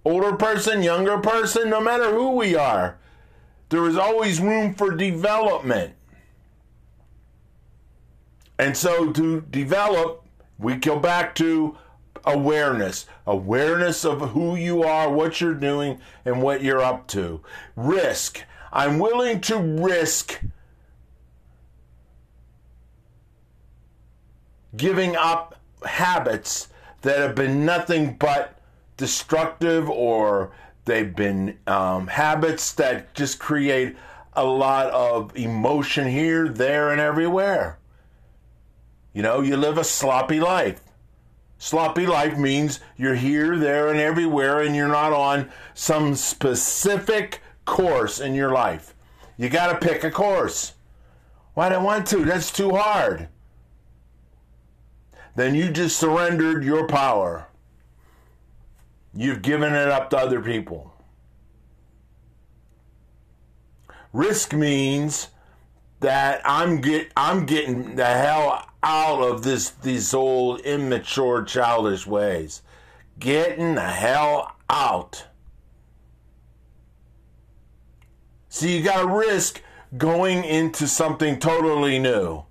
Older 0.06 0.36
person, 0.36 0.82
younger 0.82 1.18
person, 1.20 1.70
no 1.70 1.82
matter 1.82 2.12
who 2.12 2.32
we 2.32 2.56
are, 2.56 2.98
there 3.70 3.86
is 3.86 3.98
always 3.98 4.40
room 4.40 4.74
for 4.74 4.96
development. 4.96 5.94
And 8.58 8.76
so 8.76 9.12
to 9.12 9.42
develop, 9.42 10.26
we 10.60 10.76
go 10.76 11.00
back 11.00 11.34
to 11.36 11.78
awareness 12.26 13.06
awareness 13.26 14.04
of 14.04 14.32
who 14.32 14.56
you 14.56 14.84
are, 14.84 15.12
what 15.12 15.40
you're 15.40 15.54
doing, 15.54 16.00
and 16.26 16.42
what 16.42 16.64
you're 16.64 16.82
up 16.82 17.08
to. 17.08 17.42
Risk. 17.76 18.44
I'm 18.72 19.00
willing 19.00 19.42
to 19.42 19.58
risk 19.58 20.42
giving 24.76 25.16
up 25.16 25.56
habits 25.84 26.68
that 27.02 27.18
have 27.18 27.36
been 27.36 27.66
nothing 27.66 28.16
but 28.20 28.60
destructive 28.98 29.90
or 29.90 30.52
they've 30.86 31.16
been 31.16 31.58
um, 31.66 32.08
habits 32.08 32.74
that 32.74 33.14
just 33.16 33.40
create 33.40 33.96
a 34.34 34.44
lot 34.44 34.88
of 34.92 35.36
emotion 35.36 36.08
here, 36.08 36.48
there, 36.48 36.92
and 36.92 37.02
everywhere. 37.02 37.79
You 39.20 39.24
know, 39.24 39.42
you 39.42 39.58
live 39.58 39.78
a 39.78 39.84
sloppy 39.84 40.40
life. 40.40 40.80
Sloppy 41.58 42.08
life 42.08 42.38
means 42.38 42.80
you're 42.96 43.16
here, 43.16 43.58
there, 43.58 43.90
and 43.90 44.00
everywhere, 44.00 44.62
and 44.62 44.74
you're 44.74 44.88
not 44.88 45.12
on 45.12 45.52
some 45.74 46.16
specific 46.16 47.42
course 47.66 48.22
in 48.22 48.34
your 48.34 48.54
life. 48.54 48.96
You 49.36 49.50
got 49.50 49.74
to 49.74 49.86
pick 49.86 50.06
a 50.06 50.10
course. 50.10 50.72
Why 51.54 51.68
don't 51.68 51.84
want 51.84 52.08
to? 52.08 52.24
That's 52.24 52.50
too 52.50 52.70
hard. 52.78 53.28
Then 55.36 55.54
you 55.54 55.70
just 55.70 56.00
surrendered 56.00 56.64
your 56.64 56.88
power. 56.88 57.50
You've 59.14 59.42
given 59.42 59.74
it 59.74 59.90
up 59.90 60.12
to 60.12 60.18
other 60.18 60.40
people. 60.40 60.94
Risk 64.14 64.54
means 64.54 65.28
that 66.00 66.42
I'm 66.46 66.82
get 66.82 67.12
I'm 67.16 67.46
getting 67.46 67.96
the 67.96 68.06
hell 68.06 68.66
out 68.82 69.22
of 69.22 69.44
this 69.44 69.70
these 69.70 70.14
old 70.14 70.62
immature 70.62 71.44
childish 71.44 72.08
ways. 72.08 72.62
Getting 73.20 73.76
the 73.76 73.82
hell 73.82 74.56
out. 74.70 75.26
So 78.48 78.66
you 78.66 78.82
got 78.82 79.02
to 79.02 79.08
risk 79.08 79.62
going 79.98 80.44
into 80.44 80.88
something 80.88 81.40
totally 81.40 82.00
new. 82.00 82.44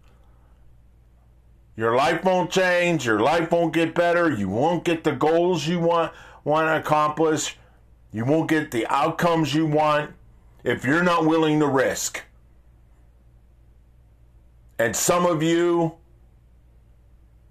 Your 1.77 1.95
life 1.95 2.25
won't 2.25 2.51
change, 2.51 3.07
your 3.07 3.21
life 3.21 3.51
won't 3.53 3.73
get 3.73 3.95
better, 3.95 4.31
you 4.31 4.49
won't 4.49 4.85
get 4.85 5.05
the 5.05 5.13
goals 5.13 5.67
you 5.67 5.81
want 5.81 6.13
want 6.45 6.67
to 6.67 6.77
accomplish, 6.77 7.57
you 8.13 8.25
won't 8.25 8.49
get 8.49 8.71
the 8.71 8.87
outcomes 8.87 9.55
you 9.55 9.67
want 9.67 10.13
if 10.65 10.85
you're 10.85 11.03
not 11.03 11.27
willing 11.27 11.61
to 11.61 11.67
risk. 11.67 12.23
And 14.79 14.95
some 14.95 15.27
of 15.27 15.43
you 15.43 15.95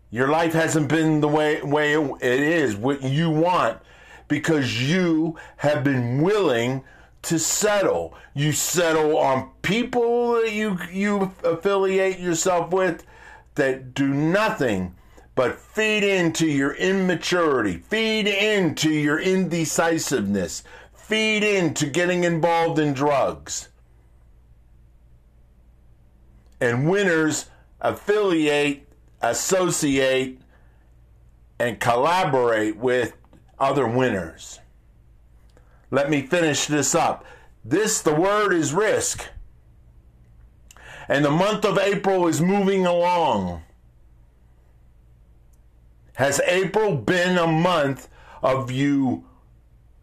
your 0.09 0.29
life 0.29 0.53
hasn't 0.53 0.87
been 0.87 1.19
the 1.19 1.27
way 1.27 1.61
way 1.61 1.93
it 1.93 2.39
is 2.39 2.75
what 2.75 3.03
you 3.03 3.29
want 3.29 3.79
because 4.27 4.89
you 4.89 5.37
have 5.57 5.83
been 5.83 6.21
willing 6.21 6.83
to 7.23 7.37
settle. 7.37 8.15
You 8.33 8.53
settle 8.53 9.17
on 9.17 9.51
people 9.61 10.33
that 10.33 10.53
you 10.53 10.77
you 10.91 11.33
affiliate 11.43 12.19
yourself 12.19 12.71
with 12.71 13.05
that 13.55 13.93
do 13.93 14.07
nothing 14.07 14.95
but 15.35 15.59
feed 15.59 16.03
into 16.03 16.47
your 16.47 16.73
immaturity, 16.75 17.77
feed 17.77 18.27
into 18.27 18.89
your 18.89 19.19
indecisiveness, 19.19 20.63
feed 20.93 21.43
into 21.43 21.85
getting 21.85 22.23
involved 22.23 22.79
in 22.79 22.93
drugs. 22.93 23.67
And 26.59 26.89
winners 26.89 27.49
affiliate, 27.81 28.87
associate, 29.21 30.39
and 31.59 31.79
collaborate 31.79 32.77
with 32.77 33.13
other 33.59 33.87
winners. 33.87 34.59
Let 35.89 36.09
me 36.09 36.21
finish 36.21 36.65
this 36.65 36.93
up. 36.93 37.25
This, 37.63 38.01
the 38.01 38.13
word 38.13 38.53
is 38.53 38.73
risk. 38.73 39.27
And 41.07 41.23
the 41.23 41.31
month 41.31 41.63
of 41.65 41.77
April 41.77 42.27
is 42.27 42.41
moving 42.41 42.85
along. 42.85 43.63
Has 46.13 46.41
April 46.45 46.95
been 46.95 47.37
a 47.37 47.47
month 47.47 48.09
of 48.41 48.71
you 48.71 49.25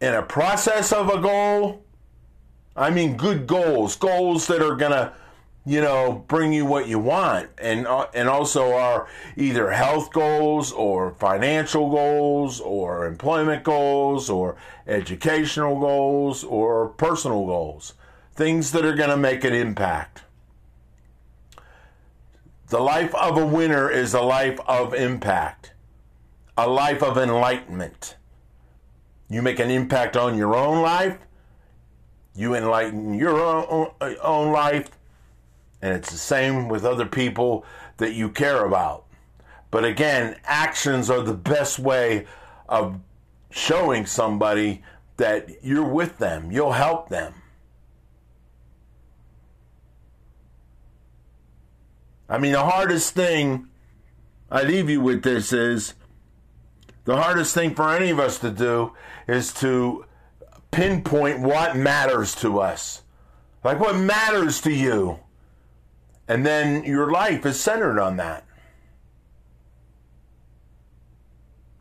in 0.00 0.14
a 0.14 0.22
process 0.22 0.92
of 0.92 1.08
a 1.08 1.20
goal? 1.20 1.82
I 2.76 2.90
mean, 2.90 3.16
good 3.16 3.46
goals, 3.46 3.96
goals 3.96 4.46
that 4.46 4.62
are 4.62 4.76
going 4.76 4.92
to, 4.92 5.12
you 5.66 5.80
know, 5.80 6.24
bring 6.28 6.52
you 6.52 6.66
what 6.66 6.88
you 6.88 6.98
want, 6.98 7.48
and 7.56 7.86
uh, 7.86 8.06
and 8.12 8.28
also 8.28 8.74
our 8.74 9.08
either 9.36 9.70
health 9.70 10.12
goals 10.12 10.70
or 10.72 11.14
financial 11.14 11.90
goals 11.90 12.60
or 12.60 13.06
employment 13.06 13.64
goals 13.64 14.28
or 14.28 14.56
educational 14.86 15.80
goals 15.80 16.44
or 16.44 16.88
personal 16.88 17.46
goals, 17.46 17.94
things 18.34 18.72
that 18.72 18.84
are 18.84 18.94
going 18.94 19.08
to 19.08 19.16
make 19.16 19.42
an 19.42 19.54
impact. 19.54 20.22
The 22.68 22.80
life 22.80 23.14
of 23.14 23.38
a 23.38 23.46
winner 23.46 23.90
is 23.90 24.12
a 24.12 24.20
life 24.20 24.58
of 24.66 24.92
impact, 24.92 25.72
a 26.58 26.68
life 26.68 27.02
of 27.02 27.16
enlightenment. 27.16 28.16
You 29.30 29.40
make 29.40 29.58
an 29.58 29.70
impact 29.70 30.14
on 30.16 30.36
your 30.36 30.54
own 30.54 30.82
life, 30.82 31.16
you 32.34 32.54
enlighten 32.54 33.14
your 33.14 33.40
own, 33.40 33.92
own 34.20 34.52
life, 34.52 34.90
and 35.84 35.92
it's 35.92 36.10
the 36.10 36.16
same 36.16 36.66
with 36.66 36.82
other 36.82 37.04
people 37.04 37.66
that 37.98 38.14
you 38.14 38.30
care 38.30 38.64
about. 38.64 39.04
But 39.70 39.84
again, 39.84 40.36
actions 40.44 41.10
are 41.10 41.20
the 41.20 41.34
best 41.34 41.78
way 41.78 42.24
of 42.70 42.98
showing 43.50 44.06
somebody 44.06 44.82
that 45.18 45.62
you're 45.62 45.86
with 45.86 46.16
them, 46.16 46.50
you'll 46.50 46.72
help 46.72 47.10
them. 47.10 47.34
I 52.30 52.38
mean, 52.38 52.52
the 52.52 52.64
hardest 52.64 53.14
thing 53.14 53.68
I 54.50 54.62
leave 54.62 54.88
you 54.88 55.02
with 55.02 55.22
this 55.22 55.52
is 55.52 55.92
the 57.04 57.16
hardest 57.16 57.54
thing 57.54 57.74
for 57.74 57.90
any 57.90 58.08
of 58.08 58.18
us 58.18 58.38
to 58.38 58.50
do 58.50 58.94
is 59.28 59.52
to 59.54 60.06
pinpoint 60.70 61.40
what 61.40 61.76
matters 61.76 62.34
to 62.36 62.58
us. 62.60 63.02
Like, 63.62 63.78
what 63.78 63.96
matters 63.96 64.62
to 64.62 64.72
you? 64.72 65.20
And 66.26 66.44
then 66.44 66.84
your 66.84 67.10
life 67.10 67.44
is 67.44 67.60
centered 67.60 68.00
on 68.00 68.16
that. 68.16 68.44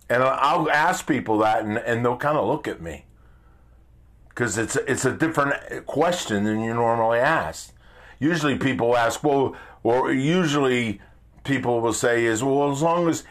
And 0.10 0.22
I'll 0.22 0.70
ask 0.70 1.08
people 1.08 1.39
that, 1.39 1.64
and, 1.64 1.78
and 1.78 2.06
they'll 2.06 2.18
kind 2.18 2.38
of 2.38 2.46
look 2.48 2.68
at 2.68 2.82
me 2.82 3.06
because 4.30 4.58
it's 4.58 4.76
it's 4.76 5.06
a 5.06 5.12
different 5.12 5.86
question 5.86 6.44
than 6.44 6.62
you 6.62 6.74
normally 6.74 7.20
ask. 7.20 7.74
Usually, 8.20 8.58
people 8.58 8.98
ask, 8.98 9.24
well, 9.24 9.56
or 9.84 10.12
usually 10.12 11.02
people 11.44 11.82
will 11.82 11.94
say 11.94 12.26
is, 12.26 12.44
well, 12.44 12.72
as 12.72 12.82
long 12.82 13.08
as 13.10 13.24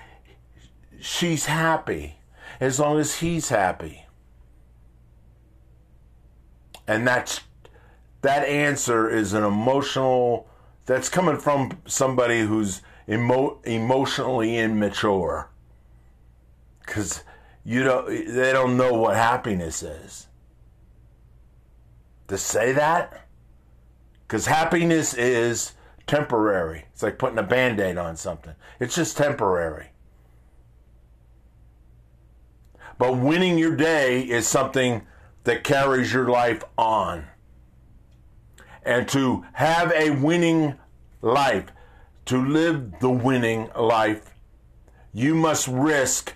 she's 1.01 1.47
happy, 1.47 2.17
as 2.61 2.79
long 2.79 2.99
as 2.99 3.17
he's 3.17 3.49
happy, 3.49 4.07
and 6.87 7.07
that's 7.07 7.41
that 8.23 8.47
answer 8.47 9.11
is 9.11 9.35
an 9.35 9.45
emotional. 9.45 10.49
That's 10.87 11.09
coming 11.09 11.39
from 11.39 11.79
somebody 11.87 12.41
who's 12.41 12.83
emo- 13.09 13.61
emotionally 13.65 14.59
immature. 14.59 15.51
Because 16.81 17.23
you 17.65 17.85
don't 17.85 18.07
they 18.09 18.53
don't 18.53 18.77
know 18.77 18.95
what 18.95 19.15
happiness 19.15 19.83
is. 19.83 20.27
To 22.29 22.37
say 22.39 22.73
that? 22.73 23.29
Because 24.27 24.47
happiness 24.47 25.15
is 25.15 25.73
temporary. 26.07 26.87
It's 26.93 27.03
like 27.03 27.19
putting 27.19 27.39
a 27.39 27.43
band-aid 27.43 27.99
on 27.99 28.17
something. 28.17 28.55
It's 28.81 28.95
just 28.95 29.17
temporary. 29.17 29.89
But 32.99 33.19
winning 33.19 33.59
your 33.59 33.77
day 33.77 34.23
is 34.23 34.47
something 34.47 35.03
that 35.45 35.65
carries 35.65 36.13
your 36.13 36.29
life 36.29 36.63
on 36.79 37.27
and 38.85 39.09
to 39.09 39.45
have 39.55 39.93
a 39.93 40.11
winning 40.11 40.75
life 41.21 41.67
to 42.25 42.45
live 42.45 42.99
the 43.01 43.11
winning 43.11 43.69
life 43.77 44.35
you 45.13 45.35
must 45.35 45.69
risk 45.69 46.35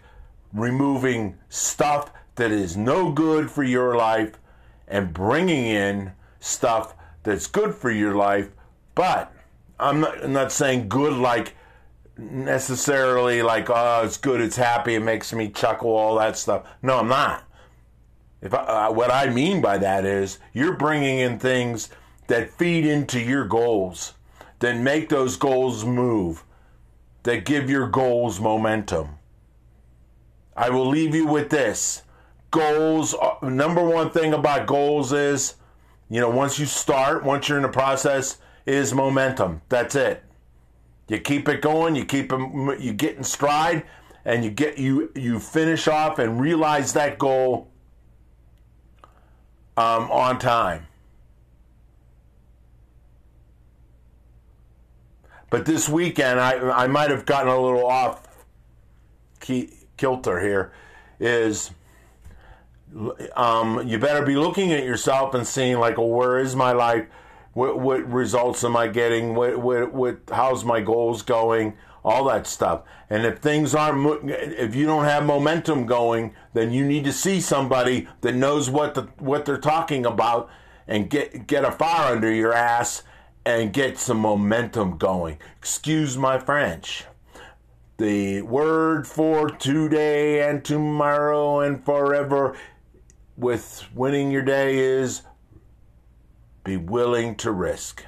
removing 0.52 1.36
stuff 1.48 2.12
that 2.36 2.50
is 2.50 2.76
no 2.76 3.10
good 3.10 3.50
for 3.50 3.62
your 3.62 3.96
life 3.96 4.38
and 4.86 5.12
bringing 5.12 5.66
in 5.66 6.12
stuff 6.40 6.94
that's 7.22 7.46
good 7.46 7.74
for 7.74 7.90
your 7.90 8.14
life. 8.14 8.50
But 8.94 9.32
I'm 9.80 10.00
not, 10.00 10.22
I'm 10.22 10.32
not 10.32 10.52
saying 10.52 10.88
good 10.88 11.14
like 11.14 11.54
necessarily 12.16 13.42
like, 13.42 13.68
oh, 13.68 14.02
it's 14.04 14.16
good, 14.16 14.40
it's 14.40 14.56
happy, 14.56 14.94
it 14.94 15.00
makes 15.00 15.32
me 15.32 15.50
chuckle, 15.50 15.90
all 15.90 16.16
that 16.16 16.36
stuff. 16.36 16.66
No, 16.82 16.98
I'm 16.98 17.08
not. 17.08 17.44
If 18.40 18.54
I, 18.54 18.58
uh, 18.58 18.92
what 18.92 19.10
I 19.10 19.28
mean 19.28 19.60
by 19.60 19.78
that 19.78 20.04
is 20.04 20.38
you're 20.52 20.76
bringing 20.76 21.18
in 21.18 21.38
things 21.38 21.90
that 22.28 22.50
feed 22.50 22.84
into 22.84 23.20
your 23.20 23.44
goals, 23.44 24.14
that 24.58 24.76
make 24.76 25.08
those 25.08 25.36
goals 25.36 25.84
move, 25.84 26.44
that 27.22 27.44
give 27.44 27.68
your 27.70 27.88
goals 27.88 28.40
momentum. 28.40 29.18
I 30.56 30.70
will 30.70 30.88
leave 30.88 31.14
you 31.14 31.26
with 31.26 31.50
this. 31.50 32.02
Goals, 32.50 33.14
number 33.42 33.82
one 33.82 34.10
thing 34.10 34.32
about 34.32 34.66
goals 34.66 35.12
is, 35.12 35.56
you 36.08 36.20
know, 36.20 36.30
once 36.30 36.58
you 36.58 36.66
start, 36.66 37.24
once 37.24 37.48
you're 37.48 37.58
in 37.58 37.62
the 37.62 37.68
process, 37.68 38.38
is 38.64 38.94
momentum. 38.94 39.60
That's 39.68 39.94
it. 39.94 40.22
You 41.08 41.18
keep 41.18 41.48
it 41.48 41.60
going, 41.60 41.94
you 41.94 42.04
keep 42.04 42.32
it, 42.32 42.80
you 42.80 42.92
get 42.92 43.16
in 43.16 43.24
stride, 43.24 43.84
and 44.24 44.44
you 44.44 44.50
get 44.50 44.76
you 44.76 45.10
you 45.14 45.38
finish 45.38 45.86
off 45.86 46.18
and 46.18 46.40
realize 46.40 46.92
that 46.94 47.18
goal 47.18 47.68
um, 49.76 50.10
on 50.10 50.38
time. 50.38 50.86
But 55.50 55.64
this 55.64 55.88
weekend, 55.88 56.40
I 56.40 56.58
I 56.70 56.86
might 56.86 57.10
have 57.10 57.24
gotten 57.26 57.48
a 57.48 57.60
little 57.60 57.86
off 57.86 58.26
kilter 59.96 60.40
here. 60.40 60.72
Is 61.18 61.70
um, 63.34 63.86
you 63.86 63.98
better 63.98 64.24
be 64.24 64.36
looking 64.36 64.72
at 64.72 64.84
yourself 64.84 65.34
and 65.34 65.46
seeing 65.46 65.78
like, 65.78 65.98
well, 65.98 66.08
where 66.08 66.38
is 66.38 66.54
my 66.56 66.72
life? 66.72 67.06
What, 67.52 67.80
what 67.80 68.06
results 68.10 68.64
am 68.64 68.76
I 68.76 68.88
getting? 68.88 69.34
What, 69.34 69.58
what, 69.58 69.92
what, 69.92 70.18
how's 70.30 70.64
my 70.64 70.80
goals 70.80 71.22
going? 71.22 71.76
All 72.04 72.24
that 72.26 72.46
stuff. 72.46 72.82
And 73.10 73.24
if 73.24 73.38
things 73.38 73.74
aren't, 73.74 74.30
if 74.30 74.74
you 74.74 74.86
don't 74.86 75.04
have 75.04 75.24
momentum 75.24 75.86
going, 75.86 76.34
then 76.54 76.72
you 76.72 76.86
need 76.86 77.04
to 77.04 77.12
see 77.12 77.40
somebody 77.40 78.08
that 78.20 78.34
knows 78.34 78.70
what 78.70 78.94
the, 78.94 79.02
what 79.18 79.44
they're 79.44 79.58
talking 79.58 80.06
about 80.06 80.48
and 80.86 81.10
get 81.10 81.48
get 81.48 81.64
a 81.64 81.72
fire 81.72 82.12
under 82.12 82.32
your 82.32 82.52
ass 82.52 83.02
and 83.46 83.72
get 83.72 83.96
some 83.96 84.18
momentum 84.18 84.98
going. 84.98 85.38
Excuse 85.56 86.18
my 86.18 86.36
French. 86.36 87.04
The 87.96 88.42
word 88.42 89.06
for 89.06 89.48
today 89.48 90.46
and 90.46 90.64
tomorrow 90.64 91.60
and 91.60 91.82
forever 91.82 92.56
with 93.36 93.86
winning 93.94 94.32
your 94.32 94.42
day 94.42 94.78
is 94.78 95.22
be 96.64 96.76
willing 96.76 97.36
to 97.36 97.52
risk. 97.52 98.04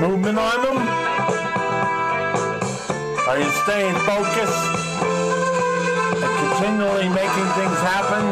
Movement 0.00 0.38
on 0.38 0.62
them? 0.62 0.78
Are 3.28 3.38
you 3.38 3.50
staying 3.64 3.94
focused 4.04 4.64
and 6.20 6.32
continually 6.44 7.08
making 7.08 7.48
things 7.56 7.78
happen 7.80 8.24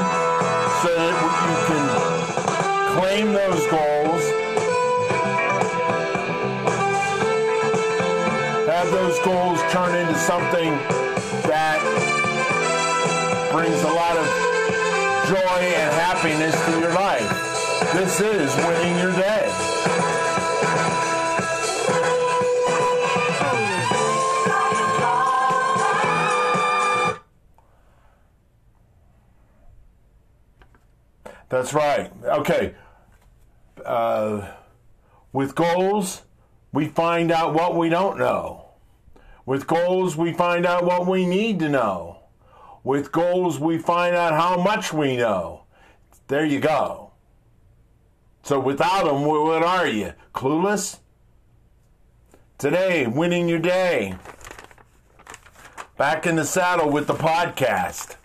so 0.85 0.91
that 0.93 1.15
you 1.25 1.57
can 1.69 1.85
claim 2.99 3.27
those 3.33 3.65
goals, 3.73 4.23
have 8.69 8.91
those 8.91 9.19
goals 9.25 9.61
turn 9.73 9.95
into 9.97 10.19
something 10.21 10.71
that 11.49 11.81
brings 13.53 13.83
a 13.83 13.93
lot 13.93 14.17
of 14.17 14.27
joy 15.29 15.61
and 15.65 15.93
happiness 15.97 16.55
to 16.67 16.79
your 16.79 16.93
life? 16.95 17.29
This 17.95 18.21
is 18.21 18.55
winning 18.67 18.99
your 18.99 19.13
day. 19.13 19.34
That's 31.55 31.73
right. 31.73 32.11
Okay. 32.25 32.75
Uh, 33.87 34.51
with 35.33 35.55
goals, 35.55 36.23
we 36.73 36.89
find 36.89 37.31
out 37.31 37.55
what 37.55 37.77
we 37.77 37.89
don't 37.89 38.19
know. 38.19 38.71
With 39.47 39.69
goals, 39.69 40.17
we 40.17 40.33
find 40.33 40.67
out 40.67 40.85
what 40.85 41.07
we 41.07 41.25
need 41.25 41.61
to 41.61 41.69
know. 41.69 42.25
With 42.83 43.13
goals, 43.13 43.61
we 43.61 43.79
find 43.79 44.17
out 44.17 44.33
how 44.33 44.61
much 44.61 44.93
we 44.93 45.17
know. 45.17 45.63
There 46.27 46.45
you 46.45 46.59
go. 46.59 47.13
So 48.43 48.59
without 48.59 49.05
them, 49.05 49.25
what 49.25 49.63
are 49.63 49.87
you? 49.87 50.15
Clueless? 50.35 50.99
Today, 52.59 53.07
winning 53.07 53.49
your 53.49 53.61
day. 53.61 54.17
Back 55.97 56.27
in 56.27 56.35
the 56.35 56.45
saddle 56.45 56.91
with 56.91 57.07
the 57.07 57.15
podcast. 57.15 58.17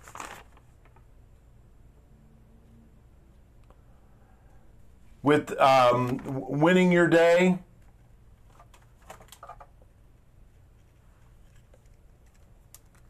With 5.21 5.59
um, 5.59 6.19
winning 6.23 6.91
your 6.91 7.07
day. 7.07 7.59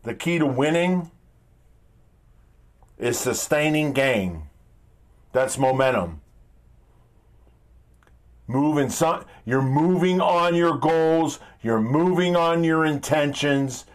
The 0.03 0.15
key 0.15 0.39
to 0.39 0.45
winning 0.45 1.11
is 2.97 3.19
sustaining 3.19 3.93
gain. 3.93 4.43
That's 5.31 5.57
momentum. 5.57 6.21
Moving 8.47 8.89
some, 8.89 9.25
you're 9.45 9.61
moving 9.61 10.19
on 10.19 10.55
your 10.55 10.75
goals, 10.75 11.39
you're 11.61 11.81
moving 11.81 12.35
on 12.35 12.63
your 12.63 12.83
intentions. 12.83 13.85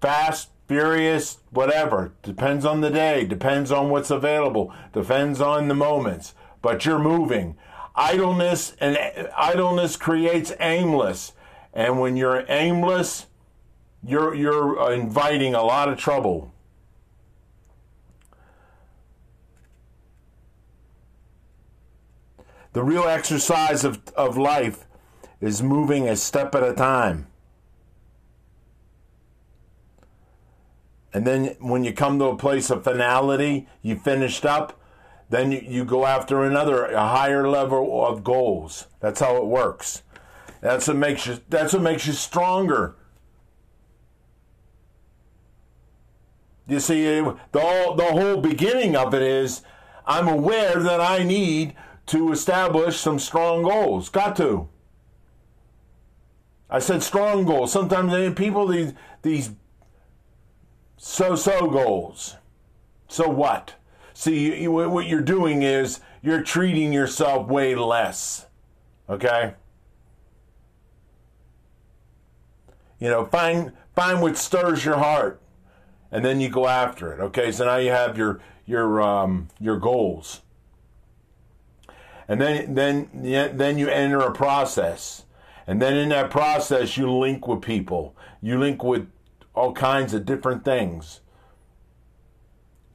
Fast, 0.00 0.48
furious, 0.70 1.38
whatever. 1.50 2.12
Depends 2.22 2.64
on 2.64 2.80
the 2.80 2.90
day, 2.90 3.24
depends 3.24 3.72
on 3.72 3.90
what's 3.90 4.08
available, 4.08 4.72
depends 4.92 5.40
on 5.40 5.66
the 5.66 5.74
moments, 5.74 6.32
but 6.62 6.84
you're 6.84 7.00
moving. 7.00 7.56
Idleness 7.96 8.76
and 8.78 8.96
idleness 9.36 9.96
creates 9.96 10.52
aimless. 10.60 11.32
And 11.74 11.98
when 11.98 12.16
you're 12.16 12.44
aimless, 12.48 13.26
you're 14.06 14.32
you're 14.32 14.92
inviting 14.92 15.56
a 15.56 15.64
lot 15.64 15.88
of 15.88 15.98
trouble. 15.98 16.54
The 22.74 22.84
real 22.84 23.08
exercise 23.08 23.82
of, 23.82 24.00
of 24.16 24.38
life 24.38 24.86
is 25.40 25.64
moving 25.64 26.08
a 26.08 26.14
step 26.14 26.54
at 26.54 26.62
a 26.62 26.74
time. 26.74 27.26
And 31.12 31.26
then 31.26 31.56
when 31.58 31.84
you 31.84 31.92
come 31.92 32.18
to 32.18 32.26
a 32.26 32.36
place 32.36 32.70
of 32.70 32.84
finality, 32.84 33.68
you 33.82 33.96
finished 33.96 34.44
up, 34.46 34.80
then 35.28 35.52
you, 35.52 35.62
you 35.66 35.84
go 35.84 36.06
after 36.06 36.44
another 36.44 36.86
a 36.86 37.08
higher 37.08 37.48
level 37.48 38.04
of 38.06 38.22
goals. 38.22 38.86
That's 39.00 39.20
how 39.20 39.36
it 39.36 39.46
works. 39.46 40.02
That's 40.60 40.86
what 40.88 40.96
makes 40.96 41.26
you 41.26 41.40
that's 41.48 41.72
what 41.72 41.82
makes 41.82 42.06
you 42.06 42.12
stronger. 42.12 42.96
You 46.68 46.78
see, 46.78 47.20
the 47.20 47.36
whole, 47.60 47.96
the 47.96 48.04
whole 48.04 48.36
beginning 48.36 48.94
of 48.94 49.12
it 49.14 49.22
is 49.22 49.62
I'm 50.06 50.28
aware 50.28 50.78
that 50.78 51.00
I 51.00 51.24
need 51.24 51.74
to 52.06 52.30
establish 52.30 52.98
some 52.98 53.18
strong 53.18 53.62
goals. 53.62 54.08
Got 54.08 54.36
to. 54.36 54.68
I 56.68 56.78
said 56.78 57.02
strong 57.02 57.44
goals. 57.44 57.72
Sometimes 57.72 58.34
people 58.34 58.68
these 58.68 58.92
these 59.22 59.50
so-so 61.02 61.66
goals. 61.66 62.36
So 63.08 63.26
what? 63.26 63.74
See, 64.12 64.60
you- 64.62 64.70
what 64.70 65.06
you're 65.06 65.22
doing 65.22 65.62
is 65.62 66.00
you're 66.20 66.42
treating 66.42 66.92
yourself 66.92 67.48
way 67.48 67.74
less. 67.74 68.46
Okay? 69.08 69.54
You 72.98 73.08
know, 73.08 73.24
find 73.24 73.72
find 73.96 74.20
what 74.20 74.36
stirs 74.36 74.84
your 74.84 74.98
heart, 74.98 75.40
and 76.12 76.22
then 76.22 76.38
you 76.38 76.50
go 76.50 76.68
after 76.68 77.14
it. 77.14 77.20
Okay, 77.20 77.50
so 77.50 77.64
now 77.64 77.76
you 77.76 77.90
have 77.90 78.18
your 78.18 78.40
your 78.66 79.00
um, 79.00 79.48
your 79.58 79.78
goals, 79.78 80.42
and 82.28 82.38
then 82.38 82.74
then 82.74 83.08
then 83.14 83.78
you 83.78 83.88
enter 83.88 84.18
a 84.18 84.32
process, 84.32 85.24
and 85.66 85.80
then 85.80 85.94
in 85.96 86.10
that 86.10 86.30
process 86.30 86.98
you 86.98 87.10
link 87.10 87.48
with 87.48 87.62
people, 87.62 88.14
you 88.42 88.58
link 88.58 88.84
with 88.84 89.08
all 89.60 89.72
kinds 89.72 90.14
of 90.14 90.24
different 90.24 90.64
things, 90.64 91.20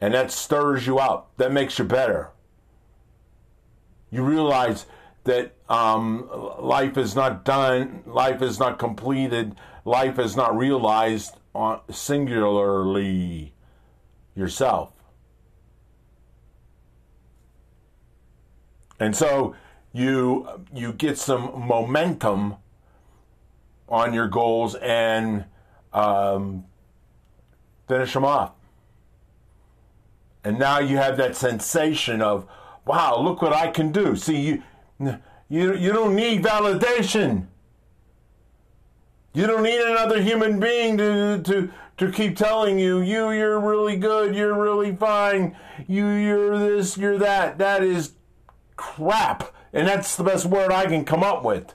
and 0.02 0.14
that 0.14 0.32
stirs 0.32 0.88
you 0.88 0.98
up. 0.98 1.32
That 1.38 1.52
makes 1.52 1.78
you 1.78 1.86
better. 1.86 2.32
You 4.10 4.24
realize 4.24 4.86
that 5.26 5.54
um, 5.70 6.28
life 6.60 6.98
is 6.98 7.16
not 7.16 7.46
done, 7.46 8.04
life 8.06 8.42
is 8.42 8.60
not 8.60 8.80
completed, 8.80 9.56
life 9.84 10.18
is 10.18 10.36
not 10.36 10.58
realized 10.58 11.36
singularly 11.90 13.54
yourself. 14.36 14.92
And 19.00 19.16
so 19.16 19.56
you 19.94 20.48
you 20.74 20.94
get 20.94 21.18
some 21.18 21.68
momentum 21.68 22.56
on 23.88 24.14
your 24.14 24.28
goals 24.28 24.76
and 24.76 25.46
um, 25.96 26.66
finish 27.88 28.14
them 28.14 28.26
off. 28.26 28.52
And 30.44 30.60
now 30.60 30.80
you 30.80 30.98
have 30.98 31.18
that 31.18 31.36
sensation 31.36 32.22
of, 32.22 32.46
wow, 32.86 33.20
look 33.20 33.42
what 33.42 33.54
I 33.54 33.72
can 33.72 33.92
do. 33.92 34.16
See, 34.16 34.40
you 34.40 34.64
you 35.50 35.76
you 35.76 35.92
don't 35.92 36.16
need 36.16 36.44
validation. 36.44 37.48
You 39.34 39.48
don't 39.48 39.64
need 39.64 39.82
another 39.82 40.22
human 40.22 40.60
being 40.60 40.98
to 40.98 41.42
to 41.42 41.72
to 41.98 42.12
keep 42.12 42.38
telling 42.38 42.78
you 42.78 43.02
you 43.02 43.32
you're 43.32 43.60
really 43.60 43.96
good, 43.96 44.36
you're 44.36 44.54
really 44.62 44.96
fine, 44.96 45.58
you 45.88 46.08
you're 46.08 46.60
this, 46.60 46.98
you're 46.98 47.18
that. 47.18 47.58
That 47.58 47.84
is 47.84 48.14
crap. 48.76 49.52
And 49.74 49.88
that's 49.88 50.16
the 50.16 50.24
best 50.24 50.46
word 50.46 50.72
I 50.72 50.86
can 50.86 51.06
come 51.06 51.24
up 51.24 51.44
with. 51.44 51.74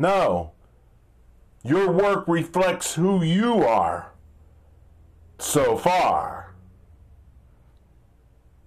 No. 0.00 0.52
Your 1.62 1.92
work 1.92 2.26
reflects 2.26 2.94
who 2.94 3.22
you 3.22 3.62
are 3.62 4.12
so 5.38 5.76
far. 5.76 6.54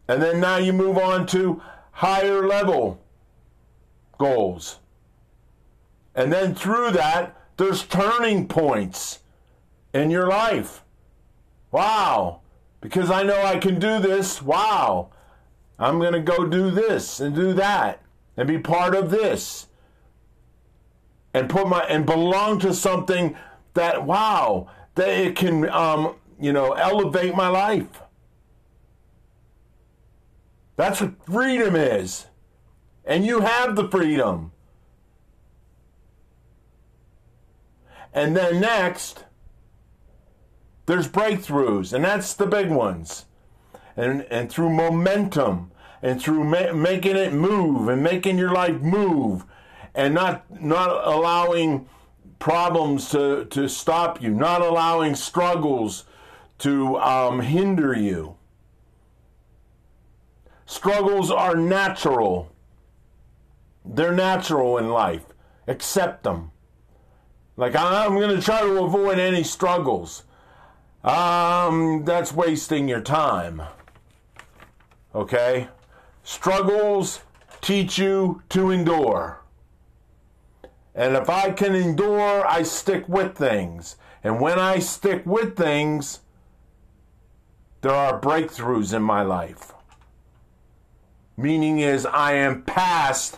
And 0.08 0.22
then 0.22 0.40
now 0.40 0.58
you 0.58 0.74
move 0.74 0.96
on 1.00 1.26
to 1.28 1.60
higher 1.90 2.48
level 2.48 3.02
goals. 4.20 4.78
And 6.14 6.32
then 6.32 6.54
through 6.54 6.92
that, 6.92 7.36
there's 7.58 7.82
turning 7.82 8.48
points 8.48 9.20
in 9.92 10.12
your 10.12 10.28
life. 10.28 10.84
Wow. 11.72 12.42
Because 12.80 13.10
I 13.10 13.24
know 13.24 13.42
I 13.42 13.58
can 13.58 13.80
do 13.80 13.98
this. 13.98 14.40
Wow. 14.40 15.10
I'm 15.80 15.98
going 15.98 16.14
to 16.14 16.20
go 16.20 16.46
do 16.46 16.70
this 16.70 17.20
and 17.20 17.36
do 17.36 17.54
that 17.54 18.04
and 18.38 18.48
be 18.48 18.60
part 18.60 18.94
of 18.94 19.10
this 19.10 19.66
and 21.34 21.50
put 21.50 21.68
my 21.68 21.82
and 21.82 22.06
belong 22.06 22.60
to 22.60 22.74
something 22.74 23.36
that 23.74 24.06
wow 24.06 24.70
that 24.96 25.10
it 25.10 25.36
can 25.36 25.70
um 25.70 26.16
you 26.40 26.54
know 26.54 26.74
elevate 26.74 27.36
my 27.36 27.48
life. 27.48 28.02
That's 30.76 31.02
what 31.02 31.26
freedom 31.26 31.76
is. 31.76 32.28
And 33.06 33.26
you 33.26 33.42
have 33.42 33.76
the 33.76 33.88
freedom. 33.90 34.52
And 38.14 38.36
then 38.36 38.60
next 38.60 39.26
there's 40.86 41.08
breakthroughs 41.08 41.94
and 41.94 42.04
that's 42.04 42.34
the 42.34 42.46
big 42.46 42.70
ones. 42.70 43.26
And 43.96 44.26
and 44.30 44.52
through 44.52 44.70
momentum 44.70 45.72
and 46.02 46.22
through 46.22 46.44
ma- 46.44 46.74
making 46.74 47.16
it 47.16 47.34
move 47.34 47.88
and 47.88 48.04
making 48.04 48.38
your 48.38 48.52
life 48.52 48.82
move 48.82 49.46
and 49.96 50.14
not 50.14 50.62
not 50.62 51.08
allowing 51.08 51.88
problems 52.44 53.10
to, 53.10 53.46
to 53.46 53.70
stop 53.70 54.22
you, 54.22 54.30
not 54.30 54.62
allowing 54.62 55.16
struggles 55.16 56.04
to 56.58 56.98
um, 56.98 57.40
hinder 57.40 57.98
you. 57.98 58.36
Struggles 60.66 61.32
are 61.32 61.56
natural. 61.56 62.52
They're 63.86 64.14
natural 64.14 64.78
in 64.78 64.90
life. 64.90 65.26
Accept 65.68 66.24
them. 66.24 66.52
Like 67.56 67.78
I'm 67.78 68.16
going 68.16 68.36
to 68.36 68.42
try 68.42 68.60
to 68.60 68.84
avoid 68.84 69.20
any 69.20 69.44
struggles. 69.44 70.24
Um, 71.02 72.04
that's 72.04 72.34
wasting 72.34 72.90
your 72.90 73.02
time. 73.02 73.62
Okay? 75.16 75.70
Struggles 76.24 77.22
teach 77.62 77.98
you 77.98 78.42
to 78.50 78.70
endure. 78.70 79.43
And 80.96 81.16
if 81.16 81.30
I 81.30 81.52
can 81.52 81.76
endure, 81.76 82.46
I 82.46 82.64
stick 82.64 83.08
with 83.10 83.36
things. 83.36 83.96
And 84.24 84.40
when 84.40 84.60
I 84.60 84.80
stick 84.80 85.26
with 85.26 85.58
things, 85.58 86.20
there 87.82 87.94
are 87.94 88.20
breakthroughs 88.20 88.94
in 88.94 89.02
my 89.02 89.24
life. 89.24 89.74
Meaning 91.36 91.80
is 91.80 92.06
I 92.06 92.34
am 92.34 92.62
past 92.64 93.38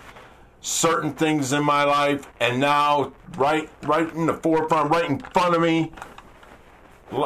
certain 0.59 1.13
things 1.13 1.53
in 1.53 1.63
my 1.63 1.83
life 1.83 2.27
and 2.39 2.59
now 2.59 3.13
right 3.37 3.69
right 3.83 4.11
in 4.13 4.25
the 4.25 4.33
forefront, 4.33 4.89
right 4.89 5.09
in 5.09 5.19
front 5.19 5.55
of 5.55 5.61
me, 5.61 5.91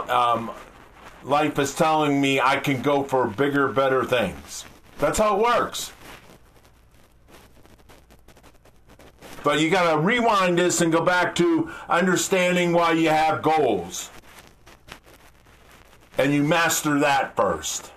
um, 0.10 0.52
life 1.24 1.58
is 1.58 1.74
telling 1.74 2.22
me 2.22 2.40
I 2.40 2.58
can 2.58 2.82
go 2.82 3.04
for 3.04 3.28
bigger, 3.28 3.68
better 3.70 4.06
things. 4.06 4.66
That's 5.00 5.18
how 5.18 5.38
it 5.38 5.42
works. 5.42 5.94
But 9.44 9.60
you 9.60 9.70
got 9.70 9.92
to 9.92 10.00
rewind 10.00 10.58
this 10.58 10.82
and 10.82 10.92
go 10.92 11.04
back 11.04 11.36
to 11.36 11.72
understanding 11.88 12.74
why 12.74 12.92
you 12.94 13.10
have 13.10 13.42
goals. 13.42 14.10
And 16.18 16.34
you 16.34 16.44
master 16.44 17.00
that 17.00 17.36
first. 17.36 17.92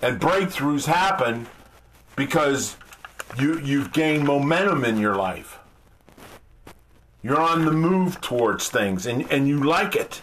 And 0.00 0.20
breakthroughs 0.20 0.86
happen 0.86 1.46
because 2.16 2.76
you, 3.38 3.58
you've 3.60 3.92
gained 3.92 4.24
momentum 4.24 4.84
in 4.84 4.98
your 4.98 5.16
life. 5.16 5.58
You're 7.22 7.40
on 7.40 7.64
the 7.64 7.72
move 7.72 8.20
towards 8.20 8.68
things 8.68 9.06
and, 9.06 9.30
and 9.32 9.48
you 9.48 9.62
like 9.64 9.96
it. 9.96 10.20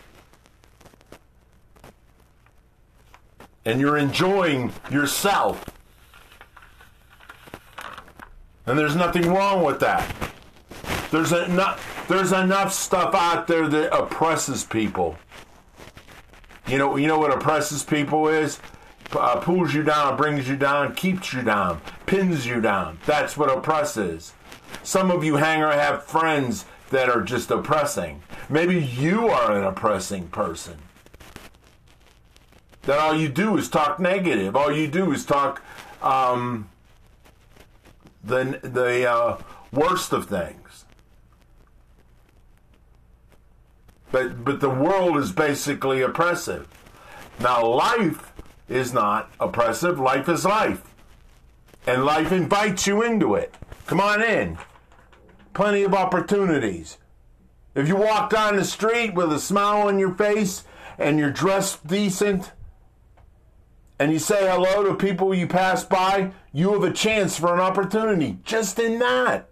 And 3.65 3.79
you're 3.79 3.97
enjoying 3.97 4.71
yourself. 4.91 5.65
And 8.71 8.79
there's 8.79 8.95
nothing 8.95 9.27
wrong 9.27 9.65
with 9.65 9.81
that. 9.81 10.09
There's 11.11 11.33
enough 11.33 12.05
there's 12.07 12.31
enough 12.31 12.71
stuff 12.71 13.13
out 13.13 13.45
there 13.45 13.67
that 13.67 13.93
oppresses 13.93 14.63
people. 14.63 15.17
You 16.69 16.77
know, 16.77 16.95
you 16.95 17.05
know 17.05 17.19
what 17.19 17.33
oppresses 17.33 17.83
people 17.83 18.29
is? 18.29 18.61
Uh, 19.11 19.41
pulls 19.41 19.73
you 19.73 19.83
down, 19.83 20.15
brings 20.15 20.47
you 20.47 20.55
down, 20.55 20.95
keeps 20.95 21.33
you 21.33 21.41
down, 21.41 21.81
pins 22.05 22.45
you 22.45 22.61
down. 22.61 22.97
That's 23.05 23.35
what 23.35 23.51
oppress 23.51 23.97
is. 23.97 24.31
Some 24.83 25.11
of 25.11 25.21
you 25.21 25.35
hang 25.35 25.61
or 25.61 25.73
have 25.73 26.05
friends 26.05 26.63
that 26.91 27.09
are 27.09 27.23
just 27.23 27.51
oppressing. 27.51 28.23
maybe 28.47 28.79
you 28.81 29.27
are 29.27 29.51
an 29.51 29.65
oppressing 29.65 30.29
person. 30.29 30.77
That 32.83 32.99
all 32.99 33.17
you 33.17 33.27
do 33.27 33.57
is 33.57 33.67
talk 33.67 33.99
negative. 33.99 34.55
All 34.55 34.71
you 34.71 34.87
do 34.87 35.11
is 35.11 35.25
talk 35.25 35.61
um, 36.01 36.69
the 38.23 38.59
the 38.61 39.09
uh, 39.09 39.41
worst 39.71 40.13
of 40.13 40.25
things. 40.25 40.85
But 44.11 44.43
but 44.43 44.59
the 44.59 44.69
world 44.69 45.17
is 45.17 45.31
basically 45.31 46.01
oppressive. 46.01 46.67
Now 47.39 47.65
life 47.65 48.33
is 48.67 48.93
not 48.93 49.31
oppressive. 49.39 49.99
Life 49.99 50.29
is 50.29 50.45
life, 50.45 50.93
and 51.87 52.05
life 52.05 52.31
invites 52.31 52.87
you 52.87 53.01
into 53.01 53.35
it. 53.35 53.55
Come 53.87 53.99
on 53.99 54.23
in. 54.23 54.57
Plenty 55.53 55.83
of 55.83 55.93
opportunities. 55.93 56.97
If 57.73 57.87
you 57.87 57.95
walk 57.95 58.29
down 58.29 58.57
the 58.57 58.65
street 58.65 59.13
with 59.13 59.31
a 59.31 59.39
smile 59.39 59.87
on 59.87 59.97
your 59.97 60.13
face 60.13 60.63
and 60.97 61.17
you're 61.17 61.31
dressed 61.31 61.87
decent 61.87 62.51
and 64.01 64.11
you 64.11 64.17
say 64.17 64.49
hello 64.49 64.83
to 64.83 64.95
people 64.95 65.31
you 65.31 65.45
pass 65.45 65.83
by, 65.83 66.31
you 66.51 66.73
have 66.73 66.81
a 66.81 66.91
chance 66.91 67.37
for 67.37 67.53
an 67.53 67.59
opportunity 67.59 68.39
just 68.43 68.79
in 68.79 68.97
that. 68.97 69.47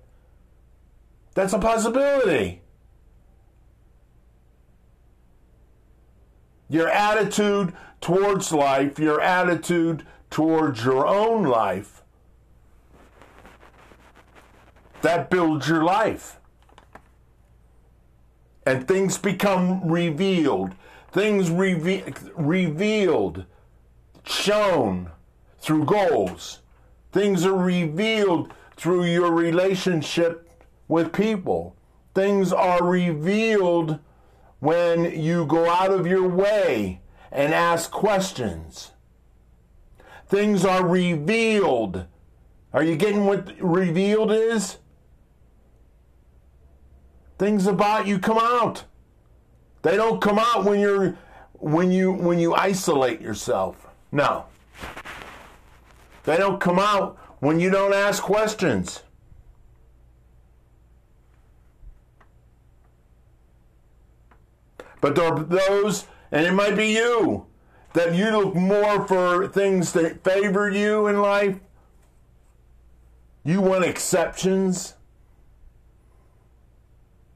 That's 1.35 1.53
a 1.53 1.59
possibility. 1.59 2.63
Your 6.67 6.89
attitude 6.89 7.73
towards 8.01 8.51
life, 8.51 8.97
your 8.97 9.21
attitude 9.21 10.03
towards 10.31 10.83
your 10.83 11.05
own 11.05 11.43
life, 11.43 12.01
that 15.03 15.29
builds 15.29 15.69
your 15.69 15.83
life 15.83 16.39
and 18.65 18.87
things 18.87 19.19
become 19.19 19.87
revealed. 19.87 20.73
Things 21.11 21.51
reve- 21.51 22.31
revealed, 22.35 23.45
shown 24.29 25.11
through 25.59 25.85
goals. 25.85 26.59
Things 27.11 27.45
are 27.45 27.57
revealed 27.57 28.53
through 28.75 29.05
your 29.05 29.31
relationship 29.31 30.49
with 30.87 31.11
people. 31.11 31.75
Things 32.13 32.53
are 32.53 32.83
revealed 32.83 33.99
when 34.59 35.19
you 35.19 35.45
go 35.45 35.69
out 35.69 35.91
of 35.91 36.07
your 36.07 36.27
way 36.27 37.01
and 37.31 37.53
ask 37.53 37.91
questions. 37.91 38.91
Things 40.27 40.63
are 40.63 40.85
revealed. 40.85 42.05
Are 42.73 42.83
you 42.83 42.95
getting 42.95 43.25
what 43.25 43.51
revealed 43.59 44.31
is? 44.31 44.77
things 47.39 47.65
about 47.65 48.05
you 48.05 48.19
come 48.19 48.37
out. 48.37 48.83
They 49.81 49.95
don't 49.95 50.21
come 50.21 50.37
out 50.37 50.65
when 50.65 50.79
you're 50.79 51.17
when 51.53 51.91
you 51.91 52.11
when 52.11 52.37
you 52.37 52.53
isolate 52.53 53.21
yourself. 53.21 53.88
No. 54.11 54.45
They 56.23 56.37
don't 56.37 56.59
come 56.59 56.79
out 56.79 57.17
when 57.39 57.59
you 57.59 57.69
don't 57.69 57.93
ask 57.93 58.21
questions. 58.21 59.03
But 65.01 65.15
there 65.15 65.33
are 65.33 65.39
those, 65.43 66.07
and 66.31 66.45
it 66.45 66.53
might 66.53 66.75
be 66.75 66.87
you, 66.87 67.45
that 67.93 68.13
you 68.13 68.31
look 68.31 68.53
more 68.53 69.07
for 69.07 69.47
things 69.47 69.93
that 69.93 70.23
favor 70.23 70.69
you 70.69 71.07
in 71.07 71.21
life. 71.21 71.57
You 73.43 73.61
want 73.61 73.85
exceptions 73.85 74.95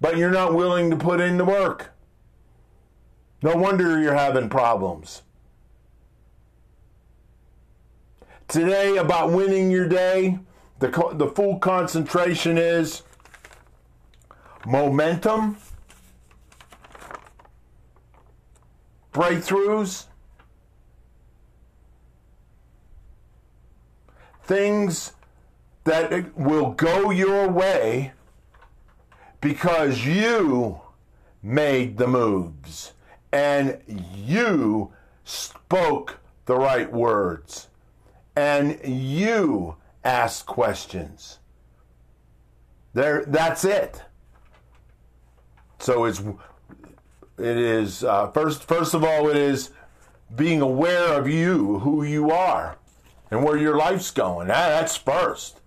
but 0.04 0.18
you're 0.18 0.30
not 0.30 0.54
willing 0.54 0.90
to 0.90 0.98
put 0.98 1.22
in 1.22 1.38
the 1.38 1.46
work. 1.46 1.94
No 3.42 3.56
wonder 3.56 4.02
you're 4.02 4.14
having 4.14 4.50
problems. 4.50 5.22
Today, 8.48 8.98
about 8.98 9.32
winning 9.32 9.72
your 9.72 9.88
day, 9.88 10.40
the, 10.80 10.90
the 11.14 11.28
full 11.28 11.60
concentration 11.60 12.58
is 12.58 13.04
momentum, 14.66 15.58
breakthroughs, 19.14 20.06
things 24.44 25.14
that 25.86 26.38
will 26.38 26.72
go 26.72 27.12
your 27.12 27.50
way 27.50 28.14
because 29.42 30.06
you 30.06 30.80
made 31.42 31.98
the 31.98 32.08
moves 32.08 32.94
and 33.32 33.80
you 33.88 34.92
spoke 35.24 36.20
the 36.46 36.56
right 36.56 36.92
words 36.92 37.68
and 38.36 38.80
you 38.84 39.76
ask 40.04 40.46
questions. 40.46 41.40
There, 42.94 43.26
that's 43.26 43.66
it. 43.66 44.02
So 45.80 46.06
it's 46.06 46.22
it 47.38 47.58
is 47.58 48.04
uh, 48.04 48.32
first 48.32 48.64
first 48.64 48.94
of 48.94 49.04
all 49.04 49.30
it 49.30 49.36
is 49.36 49.72
being 50.36 50.62
aware 50.62 51.20
of 51.20 51.28
you, 51.28 51.80
who 51.80 52.04
you 52.04 52.32
are, 52.32 52.78
and 53.30 53.44
where 53.44 53.58
your 53.58 53.76
life's 53.76 54.12
going. 54.12 54.48
That, 54.48 54.70
that's 54.70 54.96
first. 54.96 55.60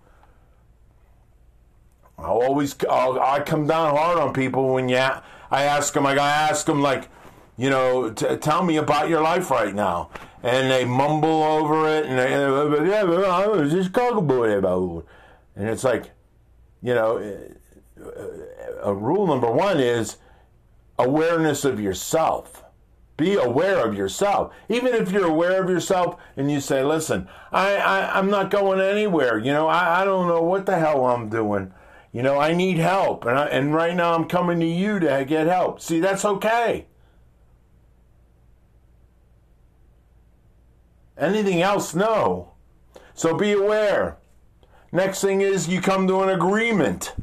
I 2.17 2.23
always 2.23 2.75
I'll, 2.89 3.19
I 3.19 3.41
come 3.41 3.67
down 3.67 3.95
hard 3.95 4.17
on 4.17 4.33
people 4.33 4.73
when 4.73 4.89
you 4.89 4.97
I 4.97 5.63
ask 5.63 5.93
them 5.93 6.03
like 6.03 6.17
I 6.17 6.29
ask 6.29 6.65
them 6.65 6.81
like 6.81 7.09
you 7.57 7.69
know 7.69 8.09
t- 8.11 8.37
tell 8.37 8.63
me 8.63 8.77
about 8.77 9.09
your 9.09 9.21
life 9.21 9.51
right 9.51 9.75
now 9.75 10.09
and 10.43 10.71
they 10.71 10.85
mumble 10.85 11.43
over 11.43 11.87
it 11.87 12.05
and 12.05 12.17
they, 12.17 12.89
yeah 12.89 13.01
uh, 13.01 13.21
I 13.23 13.47
was 13.47 13.71
just 13.71 13.95
about 13.95 15.05
and 15.55 15.69
it's 15.69 15.83
like 15.83 16.11
you 16.81 16.93
know 16.93 17.17
uh, 17.17 18.07
uh, 18.07 18.27
a 18.83 18.93
rule 18.93 19.27
number 19.27 19.51
one 19.51 19.79
is 19.79 20.17
awareness 20.99 21.65
of 21.65 21.79
yourself. 21.79 22.63
Be 23.17 23.33
aware 23.33 23.83
of 23.83 23.95
yourself. 23.95 24.53
Even 24.69 24.93
if 24.93 25.11
you're 25.11 25.25
aware 25.25 25.61
of 25.63 25.69
yourself 25.69 26.19
and 26.35 26.51
you 26.51 26.59
say 26.59 26.83
listen 26.83 27.27
I, 27.51 27.75
I 27.77 28.19
i'm 28.19 28.29
not 28.29 28.51
going 28.51 28.79
anywhere. 28.79 29.39
You 29.39 29.53
know 29.53 29.67
I, 29.67 30.01
I 30.01 30.05
don't 30.05 30.27
know 30.27 30.43
what 30.43 30.65
the 30.65 30.77
hell 30.77 31.05
i'm 31.05 31.29
doing. 31.29 31.73
You 32.13 32.23
know, 32.23 32.39
I 32.39 32.53
need 32.53 32.77
help, 32.77 33.25
and, 33.25 33.37
I, 33.37 33.45
and 33.45 33.75
right 33.75 33.95
now 33.95 34.15
I'm 34.15 34.25
coming 34.27 34.59
to 34.61 34.65
you 34.65 34.97
to 34.99 35.25
get 35.27 35.45
help. 35.45 35.81
See, 35.81 35.99
that's 35.99 36.25
okay. 36.25 36.87
Anything 41.17 41.61
else, 41.61 41.95
no. 41.95 42.51
So 43.13 43.35
be 43.35 43.53
aware. 43.53 44.17
Next 44.91 45.21
thing 45.21 45.41
is 45.41 45.67
you 45.67 45.81
come 45.81 46.07
to 46.07 46.21
an 46.21 46.29
agreement 46.29 47.13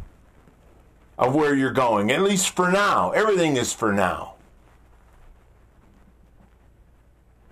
of 1.17 1.35
where 1.35 1.55
you're 1.55 1.73
going, 1.73 2.11
at 2.11 2.21
least 2.21 2.55
for 2.55 2.71
now. 2.71 3.11
Everything 3.13 3.57
is 3.57 3.73
for 3.73 3.93
now. 3.93 4.35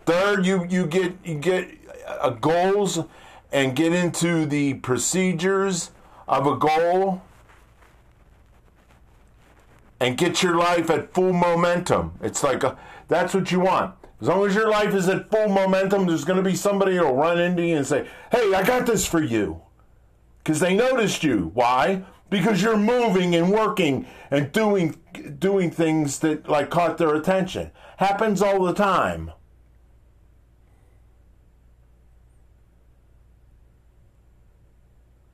Third, 0.05 0.45
you, 0.45 0.67
you 0.69 0.87
get 0.87 1.15
you 1.25 1.37
get 1.37 1.71
uh, 2.07 2.31
goals 2.31 2.99
and 3.53 3.77
get 3.77 3.93
into 3.93 4.47
the 4.47 4.75
procedures 4.75 5.93
of 6.27 6.47
a 6.47 6.57
goal 6.57 7.23
and 10.01 10.19
get 10.19 10.43
your 10.43 10.57
life 10.57 10.91
at 10.91 11.15
full 11.15 11.33
momentum. 11.33 12.15
It's 12.21 12.43
like 12.43 12.65
a, 12.65 12.77
that's 13.07 13.33
what 13.33 13.53
you 13.53 13.61
want. 13.61 13.95
As 14.23 14.29
long 14.29 14.47
as 14.47 14.55
your 14.55 14.71
life 14.71 14.95
is 14.95 15.09
at 15.09 15.29
full 15.33 15.49
momentum, 15.49 16.07
there's 16.07 16.25
going 16.25 16.37
to 16.37 16.49
be 16.49 16.55
somebody 16.55 16.97
who'll 16.97 17.13
run 17.13 17.41
into 17.41 17.67
you 17.67 17.77
and 17.79 17.85
say, 17.85 18.07
"Hey, 18.31 18.55
I 18.55 18.63
got 18.63 18.87
this 18.87 19.05
for 19.05 19.21
you," 19.21 19.63
because 20.39 20.61
they 20.61 20.77
noticed 20.77 21.25
you. 21.25 21.51
Why? 21.55 22.05
Because 22.31 22.63
you're 22.63 22.77
moving 22.77 23.35
and 23.35 23.51
working 23.51 24.07
and 24.31 24.53
doing 24.53 24.97
doing 25.41 25.73
things 25.73 26.21
that 26.21 26.49
like 26.49 26.71
caught 26.71 26.99
their 26.99 27.17
attention. 27.17 27.73
Happens 27.97 28.41
all 28.41 28.65
the 28.65 28.73
time. 28.73 29.33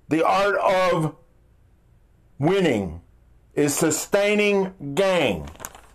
The 0.09 0.27
art 0.27 0.57
of 0.57 1.15
winning 2.39 3.03
is 3.53 3.75
sustaining 3.75 4.95
gain. 4.95 5.45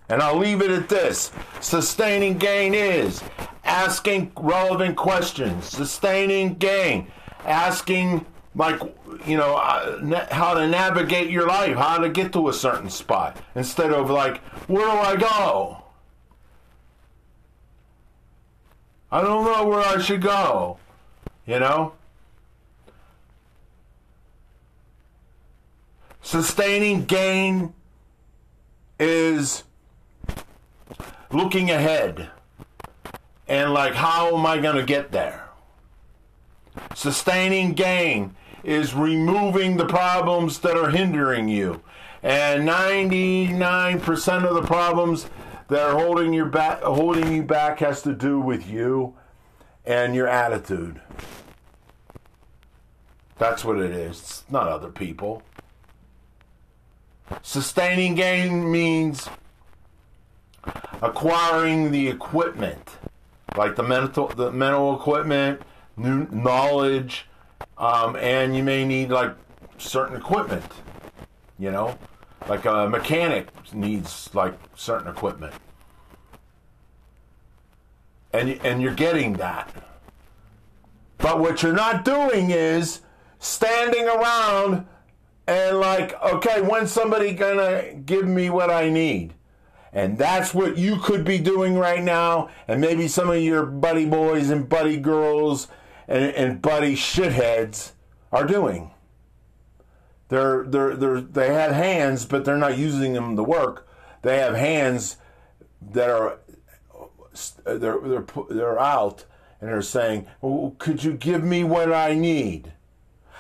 And 0.10 0.22
I'll 0.22 0.38
leave 0.38 0.62
it 0.62 0.72
at 0.72 0.90
this. 0.90 1.32
Sustaining 1.60 2.38
gain 2.38 2.74
is 2.74 3.24
asking 3.64 4.32
relevant 4.38 4.98
questions. 4.98 5.66
Sustaining 5.66 6.56
gain. 6.56 7.08
Asking, 7.46 8.26
like, 8.56 8.80
you 9.26 9.38
know, 9.38 9.56
uh, 9.56 10.28
how 10.34 10.54
to 10.54 10.68
navigate 10.68 11.30
your 11.30 11.48
life, 11.48 11.76
how 11.78 11.98
to 11.98 12.10
get 12.10 12.34
to 12.34 12.50
a 12.50 12.54
certain 12.54 12.90
spot. 12.90 13.38
Instead 13.56 13.92
of, 13.92 14.10
like, 14.10 14.42
where 14.68 14.86
do 14.86 14.92
I 14.92 15.16
go? 15.16 15.84
I 19.12 19.22
don't 19.22 19.46
know 19.46 19.68
where 19.68 19.82
I 19.82 20.00
should 20.02 20.22
go. 20.22 20.80
You 21.46 21.60
know? 21.60 21.94
Sustaining 26.22 27.06
gain 27.06 27.74
is 28.98 29.64
looking 31.34 31.70
ahead 31.70 32.30
and 33.48 33.74
like, 33.74 33.94
how 33.94 34.38
am 34.38 34.46
I 34.46 34.60
going 34.60 34.76
to 34.76 34.84
get 34.84 35.12
there? 35.12 35.50
Sustaining 36.96 37.74
gain 37.74 38.36
is 38.64 38.94
removing 38.94 39.78
the 39.78 39.86
problems 39.86 40.60
that 40.60 40.78
are 40.78 40.90
hindering 40.90 41.48
you. 41.48 41.82
And 42.22 42.68
99% 42.68 44.46
of 44.46 44.56
the 44.56 44.62
problems 44.62 45.28
that 45.68 45.90
are 45.90 46.00
holding 46.00 46.34
you 46.34 46.46
back 46.46 46.82
holding 46.82 47.34
you 47.34 47.44
back 47.44 47.80
has 47.80 48.02
to 48.04 48.14
do 48.14 48.40
with 48.40 48.70
you 48.70 49.16
and 49.86 50.16
your 50.16 50.28
attitude. 50.28 51.02
That's 53.38 53.66
what 53.66 53.80
it 53.80 53.92
is. 53.92 54.20
It's 54.20 54.44
not 54.50 54.68
other 54.68 54.90
people. 54.90 55.44
Sustaining 57.42 58.16
gain 58.16 58.72
means 58.72 59.28
acquiring 61.04 61.92
the 61.92 62.08
equipment, 62.08 62.98
like 63.56 63.76
the 63.76 63.84
mental 63.84 64.28
the 64.30 64.52
mental 64.52 64.96
equipment, 64.96 65.62
new 65.98 66.26
knowledge, 66.32 67.28
um, 67.78 68.16
and 68.16 68.56
you 68.56 68.64
may 68.64 68.86
need 68.86 69.10
like 69.10 69.36
certain 69.78 70.16
equipment. 70.16 70.66
You 71.60 71.72
know, 71.72 71.98
like 72.48 72.66
a 72.66 72.90
mechanic 72.90 73.48
needs 73.74 74.30
like 74.34 74.54
certain 74.76 75.08
equipment, 75.10 75.54
and 78.32 78.50
and 78.66 78.82
you're 78.82 78.96
getting 78.96 79.34
that. 79.34 79.72
But 81.18 81.40
what 81.40 81.62
you're 81.64 81.74
not 81.74 82.04
doing 82.04 82.52
is 82.52 83.02
standing 83.40 84.08
around 84.08 84.86
and 85.48 85.80
like, 85.80 86.22
okay, 86.22 86.62
when's 86.62 86.92
somebody 86.92 87.34
gonna 87.34 87.94
give 87.94 88.26
me 88.26 88.50
what 88.50 88.70
I 88.72 88.90
need? 88.90 89.34
And 89.94 90.18
that's 90.18 90.54
what 90.54 90.78
you 90.78 90.98
could 90.98 91.24
be 91.24 91.38
doing 91.38 91.76
right 91.76 92.04
now, 92.04 92.50
and 92.68 92.82
maybe 92.82 93.08
some 93.08 93.30
of 93.30 93.42
your 93.42 93.64
buddy 93.64 94.06
boys 94.06 94.50
and 94.50 94.68
buddy 94.68 94.98
girls 94.98 95.68
and, 96.08 96.26
and 96.36 96.62
buddy 96.62 96.96
shitheads 96.96 97.92
are 98.32 98.46
doing. 98.46 98.90
They're, 100.30 100.64
they're, 100.64 100.96
they're, 100.96 101.22
they 101.22 101.54
have 101.54 101.74
hands, 101.74 102.26
but 102.26 102.44
they're 102.44 102.58
not 102.58 102.76
using 102.76 103.14
them 103.14 103.36
to 103.36 103.44
work. 103.44 103.88
They 104.24 104.40
have 104.40 104.56
hands 104.56 105.18
that 105.92 106.10
are 106.10 106.40
they're, 107.66 108.00
they're, 108.00 108.26
they're 108.50 108.80
out 108.80 109.26
and 109.60 109.70
they're 109.70 109.82
saying, 109.82 110.28
well, 110.42 110.76
Could 110.80 111.04
you 111.04 111.14
give 111.14 111.44
me 111.44 111.64
what 111.64 111.94
I 111.94 112.16
need? 112.16 112.74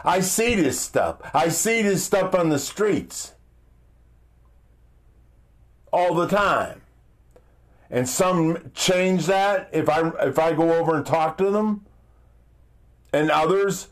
I 0.06 0.20
see 0.20 0.56
this 0.56 0.80
stuff. 0.80 1.18
I 1.34 1.50
see 1.50 1.82
this 1.82 2.04
stuff 2.04 2.36
on 2.36 2.50
the 2.50 2.60
streets 2.60 3.33
all 5.94 6.16
the 6.16 6.28
time. 6.28 6.82
And 7.90 8.10
some 8.10 8.72
change 8.74 9.28
that 9.28 9.70
if 9.72 9.88
I 9.88 10.10
if 10.24 10.40
I 10.40 10.54
go 10.54 10.74
over 10.74 10.96
and 10.96 11.06
talk 11.06 11.38
to 11.38 11.52
them. 11.52 11.86
And 13.14 13.30
others 13.30 13.90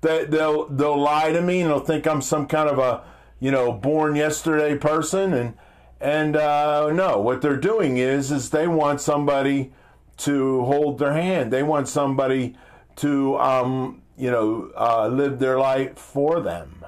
that 0.00 0.30
they'll 0.30 0.66
they'll 0.68 0.98
lie 0.98 1.32
to 1.32 1.42
me 1.42 1.60
and 1.60 1.70
they'll 1.70 1.80
think 1.80 2.06
I'm 2.06 2.22
some 2.22 2.46
kind 2.46 2.68
of 2.68 2.78
a 2.78 3.04
you 3.38 3.50
know 3.50 3.70
born 3.70 4.16
yesterday 4.16 4.76
person 4.78 5.34
and 5.34 5.54
and 6.00 6.34
uh, 6.34 6.90
no 6.90 7.20
what 7.20 7.42
they're 7.42 7.58
doing 7.58 7.98
is 7.98 8.32
is 8.32 8.48
they 8.48 8.66
want 8.66 9.02
somebody 9.02 9.72
to 10.18 10.64
hold 10.64 10.98
their 10.98 11.12
hand. 11.12 11.52
They 11.52 11.62
want 11.62 11.88
somebody 11.88 12.56
to 12.96 13.36
um, 13.38 14.02
you 14.16 14.30
know 14.30 14.72
uh, 14.74 15.08
live 15.08 15.38
their 15.38 15.58
life 15.58 15.98
for 15.98 16.40
them. 16.40 16.86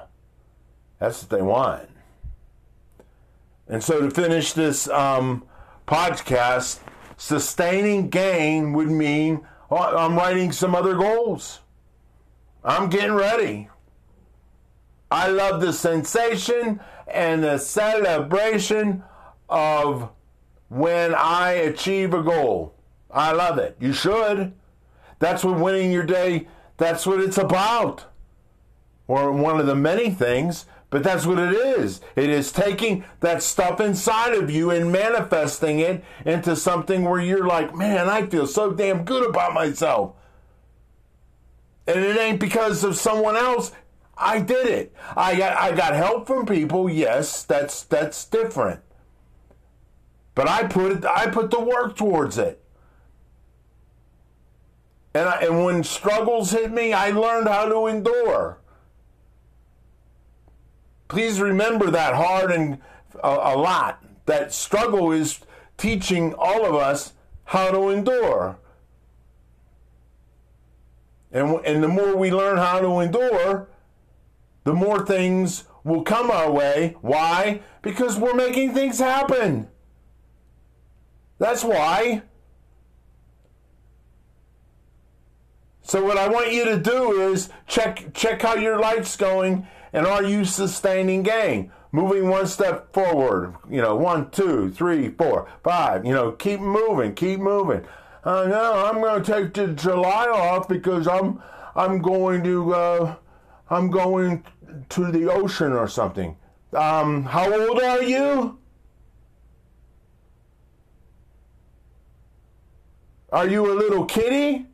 That's 0.99 1.21
what 1.21 1.29
they 1.29 1.43
want. 1.43 1.89
And 3.67 3.83
so 3.83 4.01
to 4.01 4.11
finish 4.11 4.53
this 4.53 4.87
um, 4.89 5.43
podcast, 5.87 6.79
sustaining 7.17 8.09
gain 8.09 8.73
would 8.73 8.89
mean 8.89 9.45
oh, 9.71 9.97
I'm 9.97 10.15
writing 10.15 10.51
some 10.51 10.75
other 10.75 10.95
goals. 10.95 11.61
I'm 12.63 12.89
getting 12.89 13.13
ready. 13.13 13.69
I 15.11 15.29
love 15.29 15.61
the 15.61 15.71
sensation 15.71 16.79
and 17.07 17.43
the 17.43 17.57
celebration 17.57 19.03
of 19.47 20.09
when 20.69 21.13
I 21.13 21.51
achieve 21.51 22.13
a 22.13 22.23
goal. 22.23 22.73
I 23.11 23.31
love 23.31 23.59
it. 23.59 23.77
You 23.79 23.93
should. 23.93 24.53
That's 25.19 25.43
what 25.43 25.59
winning 25.59 25.91
your 25.91 26.05
day, 26.05 26.47
that's 26.77 27.05
what 27.05 27.21
it's 27.21 27.37
about. 27.37 28.05
Or 29.07 29.31
one 29.31 29.59
of 29.59 29.67
the 29.67 29.75
many 29.75 30.09
things 30.09 30.65
but 30.95 31.03
that's 31.03 31.25
what 31.25 31.39
it 31.39 31.51
is. 31.51 31.99
It 32.15 32.29
is 32.29 32.53
taking 32.53 33.03
that 33.19 33.43
stuff 33.43 33.81
inside 33.81 34.33
of 34.33 34.49
you 34.49 34.69
and 34.69 34.93
manifesting 34.93 35.79
it 35.79 36.05
into 36.23 36.55
something 36.55 37.03
where 37.03 37.19
you're 37.19 37.45
like, 37.45 37.75
man, 37.75 38.07
I 38.07 38.27
feel 38.27 38.47
so 38.47 38.71
damn 38.71 39.03
good 39.03 39.29
about 39.29 39.53
myself. 39.53 40.15
And 41.85 41.99
it 41.99 42.17
ain't 42.17 42.39
because 42.39 42.85
of 42.85 42.95
someone 42.95 43.35
else. 43.35 43.73
I 44.17 44.39
did 44.39 44.67
it. 44.67 44.95
I 45.17 45.35
got 45.35 45.57
I 45.57 45.75
got 45.75 45.95
help 45.95 46.27
from 46.27 46.45
people. 46.45 46.89
Yes, 46.89 47.43
that's 47.43 47.83
that's 47.83 48.23
different. 48.23 48.79
But 50.33 50.47
I 50.47 50.63
put 50.63 51.03
I 51.03 51.29
put 51.29 51.51
the 51.51 51.59
work 51.59 51.97
towards 51.97 52.37
it. 52.37 52.63
And 55.13 55.27
I, 55.27 55.41
and 55.41 55.65
when 55.65 55.83
struggles 55.83 56.51
hit 56.51 56.71
me, 56.71 56.93
I 56.93 57.09
learned 57.09 57.49
how 57.49 57.67
to 57.67 57.87
endure. 57.87 58.61
Please 61.07 61.39
remember 61.39 61.91
that 61.91 62.15
hard 62.15 62.51
and 62.51 62.79
a, 63.23 63.27
a 63.27 63.55
lot. 63.57 64.03
That 64.25 64.53
struggle 64.53 65.11
is 65.11 65.39
teaching 65.77 66.33
all 66.33 66.65
of 66.65 66.75
us 66.75 67.13
how 67.45 67.71
to 67.71 67.89
endure. 67.89 68.57
And, 71.31 71.63
and 71.65 71.83
the 71.83 71.87
more 71.87 72.15
we 72.15 72.31
learn 72.31 72.57
how 72.57 72.79
to 72.79 72.99
endure, 72.99 73.67
the 74.63 74.73
more 74.73 75.05
things 75.05 75.65
will 75.83 76.01
come 76.01 76.31
our 76.31 76.51
way. 76.51 76.95
Why? 77.01 77.61
Because 77.81 78.17
we're 78.17 78.33
making 78.33 78.73
things 78.73 78.99
happen. 78.99 79.67
That's 81.37 81.63
why. 81.63 82.23
So 85.83 86.03
what 86.03 86.17
I 86.17 86.27
want 86.27 86.51
you 86.51 86.65
to 86.65 86.79
do 86.79 87.31
is 87.31 87.49
check 87.67 88.13
check 88.15 88.41
how 88.41 88.55
your 88.55 88.79
life's 88.79 89.15
going 89.15 89.67
and 89.95 90.05
are 90.05 90.23
you 90.23 90.43
sustaining 90.43 91.23
gain? 91.23 91.71
Moving 91.93 92.27
one 92.27 92.47
step 92.47 92.91
forward, 92.91 93.55
you 93.69 93.81
know, 93.81 93.95
one, 93.95 94.29
two, 94.29 94.69
three, 94.69 95.09
four, 95.09 95.47
five, 95.63 96.05
you 96.05 96.13
know, 96.13 96.33
keep 96.33 96.59
moving, 96.59 97.15
keep 97.15 97.39
moving. 97.39 97.85
Uh, 98.25 98.45
no, 98.45 98.85
I'm 98.85 98.99
going 98.99 99.23
to 99.23 99.31
take 99.31 99.53
the 99.53 99.67
July 99.67 100.25
off 100.25 100.67
because 100.67 101.07
I'm 101.07 101.41
I'm 101.77 102.01
going 102.01 102.43
to 102.43 102.73
uh, 102.73 103.15
I'm 103.69 103.89
going 103.89 104.43
to 104.89 105.11
the 105.11 105.31
ocean 105.31 105.71
or 105.71 105.87
something. 105.87 106.35
Um, 106.73 107.23
how 107.23 107.53
old 107.53 107.81
are 107.81 108.03
you? 108.03 108.59
Are 113.31 113.47
you 113.47 113.71
a 113.71 113.75
little 113.75 114.03
kitty? 114.03 114.65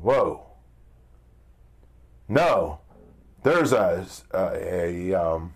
Whoa. 0.00 0.47
No, 2.28 2.80
there's 3.42 3.72
a, 3.72 4.06
a, 4.34 5.12
a 5.12 5.14
um, 5.14 5.54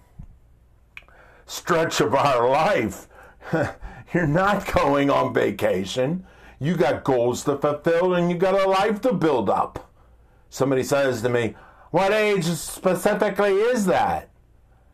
stretch 1.47 2.01
of 2.01 2.15
our 2.15 2.49
life. 2.49 3.09
You're 4.15 4.27
not 4.27 4.73
going 4.73 5.11
on 5.11 5.35
vacation. 5.35 6.25
You 6.59 6.77
got 6.77 7.05
goals 7.05 7.45
to 7.45 7.57
fulfill 7.59 8.15
and 8.15 8.31
you 8.31 8.37
got 8.37 8.55
a 8.55 8.69
life 8.69 9.01
to 9.03 9.13
build 9.13 9.51
up. 9.51 9.91
Somebody 10.49 10.83
says 10.83 11.23
to 11.23 11.29
me, 11.29 11.55
What 11.91 12.13
age 12.13 12.45
specifically 12.45 13.55
is 13.55 13.87
that? 13.87 14.31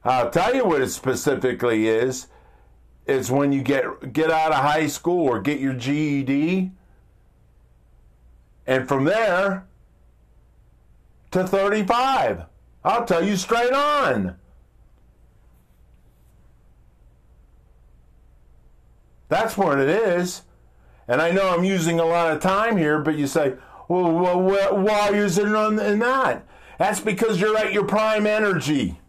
I'll 0.04 0.30
tell 0.30 0.54
you 0.54 0.64
what 0.64 0.80
it 0.80 0.90
specifically 0.90 1.88
is. 1.88 2.28
It's 3.06 3.30
when 3.30 3.52
you 3.52 3.62
get 3.62 4.12
get 4.12 4.30
out 4.30 4.52
of 4.52 4.58
high 4.58 4.86
school 4.86 5.26
or 5.26 5.40
get 5.40 5.60
your 5.60 5.74
GED. 5.74 6.72
And 8.66 8.86
from 8.86 9.04
there, 9.04 9.66
to 11.30 11.46
35. 11.46 12.44
I'll 12.84 13.04
tell 13.04 13.24
you 13.24 13.36
straight 13.36 13.72
on. 13.72 14.36
That's 19.28 19.56
what 19.56 19.78
it 19.78 19.88
is. 19.88 20.42
And 21.06 21.20
I 21.20 21.30
know 21.30 21.50
I'm 21.50 21.64
using 21.64 22.00
a 22.00 22.04
lot 22.04 22.32
of 22.32 22.40
time 22.40 22.76
here, 22.76 22.98
but 22.98 23.16
you 23.16 23.26
say, 23.26 23.54
well, 23.88 24.12
well 24.12 24.76
why 24.76 25.10
is 25.10 25.38
it 25.38 25.54
on 25.54 25.78
in 25.78 25.98
that? 26.00 26.46
That's 26.78 27.00
because 27.00 27.40
you're 27.40 27.56
at 27.56 27.72
your 27.72 27.84
prime 27.84 28.26
energy. 28.26 29.00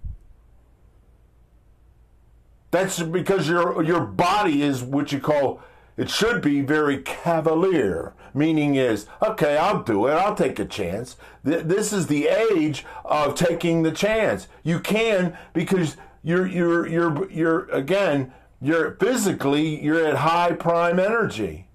That's 2.71 3.01
because 3.01 3.47
your 3.49 3.83
your 3.83 4.01
body 4.01 4.61
is 4.61 4.83
what 4.83 5.11
you 5.11 5.19
call 5.19 5.61
it 5.99 6.09
should 6.09 6.41
be 6.41 6.61
very 6.61 6.99
cavalier, 6.99 8.13
meaning 8.33 8.75
is, 8.75 9.05
okay, 9.21 9.57
I'll 9.57 9.83
do 9.83 10.07
it. 10.07 10.13
I'll 10.13 10.35
take 10.35 10.59
a 10.59 10.65
chance. 10.65 11.17
This 11.43 11.93
is 11.93 12.07
the 12.07 12.27
age 12.27 12.85
of 13.05 13.35
taking 13.35 13.83
the 13.83 13.91
chance. 13.91 14.47
You 14.63 14.79
can 14.79 15.37
because 15.53 15.97
you're 16.23 16.47
you're 16.47 16.87
you're 16.87 17.31
you're 17.31 17.69
again 17.69 18.33
you're 18.61 18.95
physically 18.95 19.81
you're 19.81 20.05
at 20.05 20.17
high 20.17 20.53
prime 20.53 20.99
energy. 20.99 21.67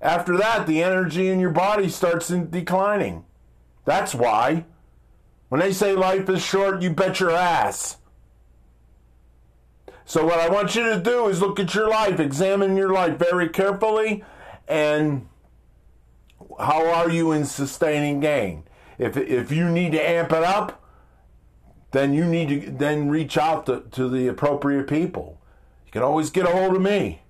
After 0.00 0.36
that, 0.38 0.66
the 0.66 0.82
energy 0.82 1.28
in 1.28 1.40
your 1.40 1.50
body 1.50 1.88
starts 1.88 2.30
in 2.30 2.50
declining. 2.50 3.24
That's 3.84 4.14
why. 4.14 4.64
When 5.48 5.60
they 5.60 5.72
say 5.72 5.94
life 5.94 6.28
is 6.28 6.42
short, 6.42 6.80
you 6.80 6.90
bet 6.90 7.20
your 7.20 7.32
ass. 7.32 7.98
So, 10.04 10.24
what 10.24 10.40
I 10.40 10.48
want 10.48 10.74
you 10.74 10.82
to 10.84 10.98
do 10.98 11.28
is 11.28 11.40
look 11.40 11.60
at 11.60 11.74
your 11.74 11.88
life, 11.88 12.18
examine 12.18 12.76
your 12.76 12.92
life 12.92 13.16
very 13.16 13.48
carefully, 13.48 14.24
and 14.66 15.28
how 16.60 16.86
are 16.86 17.10
you 17.10 17.32
in 17.32 17.44
sustaining 17.44 18.20
gain? 18.20 18.64
If, 18.98 19.16
if 19.16 19.50
you 19.50 19.68
need 19.68 19.92
to 19.92 20.00
amp 20.00 20.32
it 20.32 20.42
up, 20.42 20.82
then 21.92 22.12
you 22.12 22.24
need 22.24 22.48
to 22.48 22.70
then 22.70 23.08
reach 23.08 23.36
out 23.36 23.66
to, 23.66 23.80
to 23.92 24.08
the 24.08 24.28
appropriate 24.28 24.86
people. 24.86 25.40
You 25.86 25.92
can 25.92 26.02
always 26.02 26.30
get 26.30 26.46
a 26.46 26.50
hold 26.50 26.76
of 26.76 26.82
me. 26.82 27.22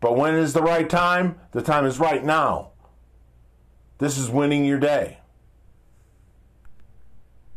But 0.00 0.16
when 0.16 0.34
is 0.34 0.52
the 0.52 0.62
right 0.62 0.88
time? 0.88 1.38
The 1.52 1.62
time 1.62 1.84
is 1.84 1.98
right 1.98 2.24
now. 2.24 2.70
This 3.98 4.18
is 4.18 4.28
winning 4.28 4.64
your 4.64 4.80
day. 4.80 5.18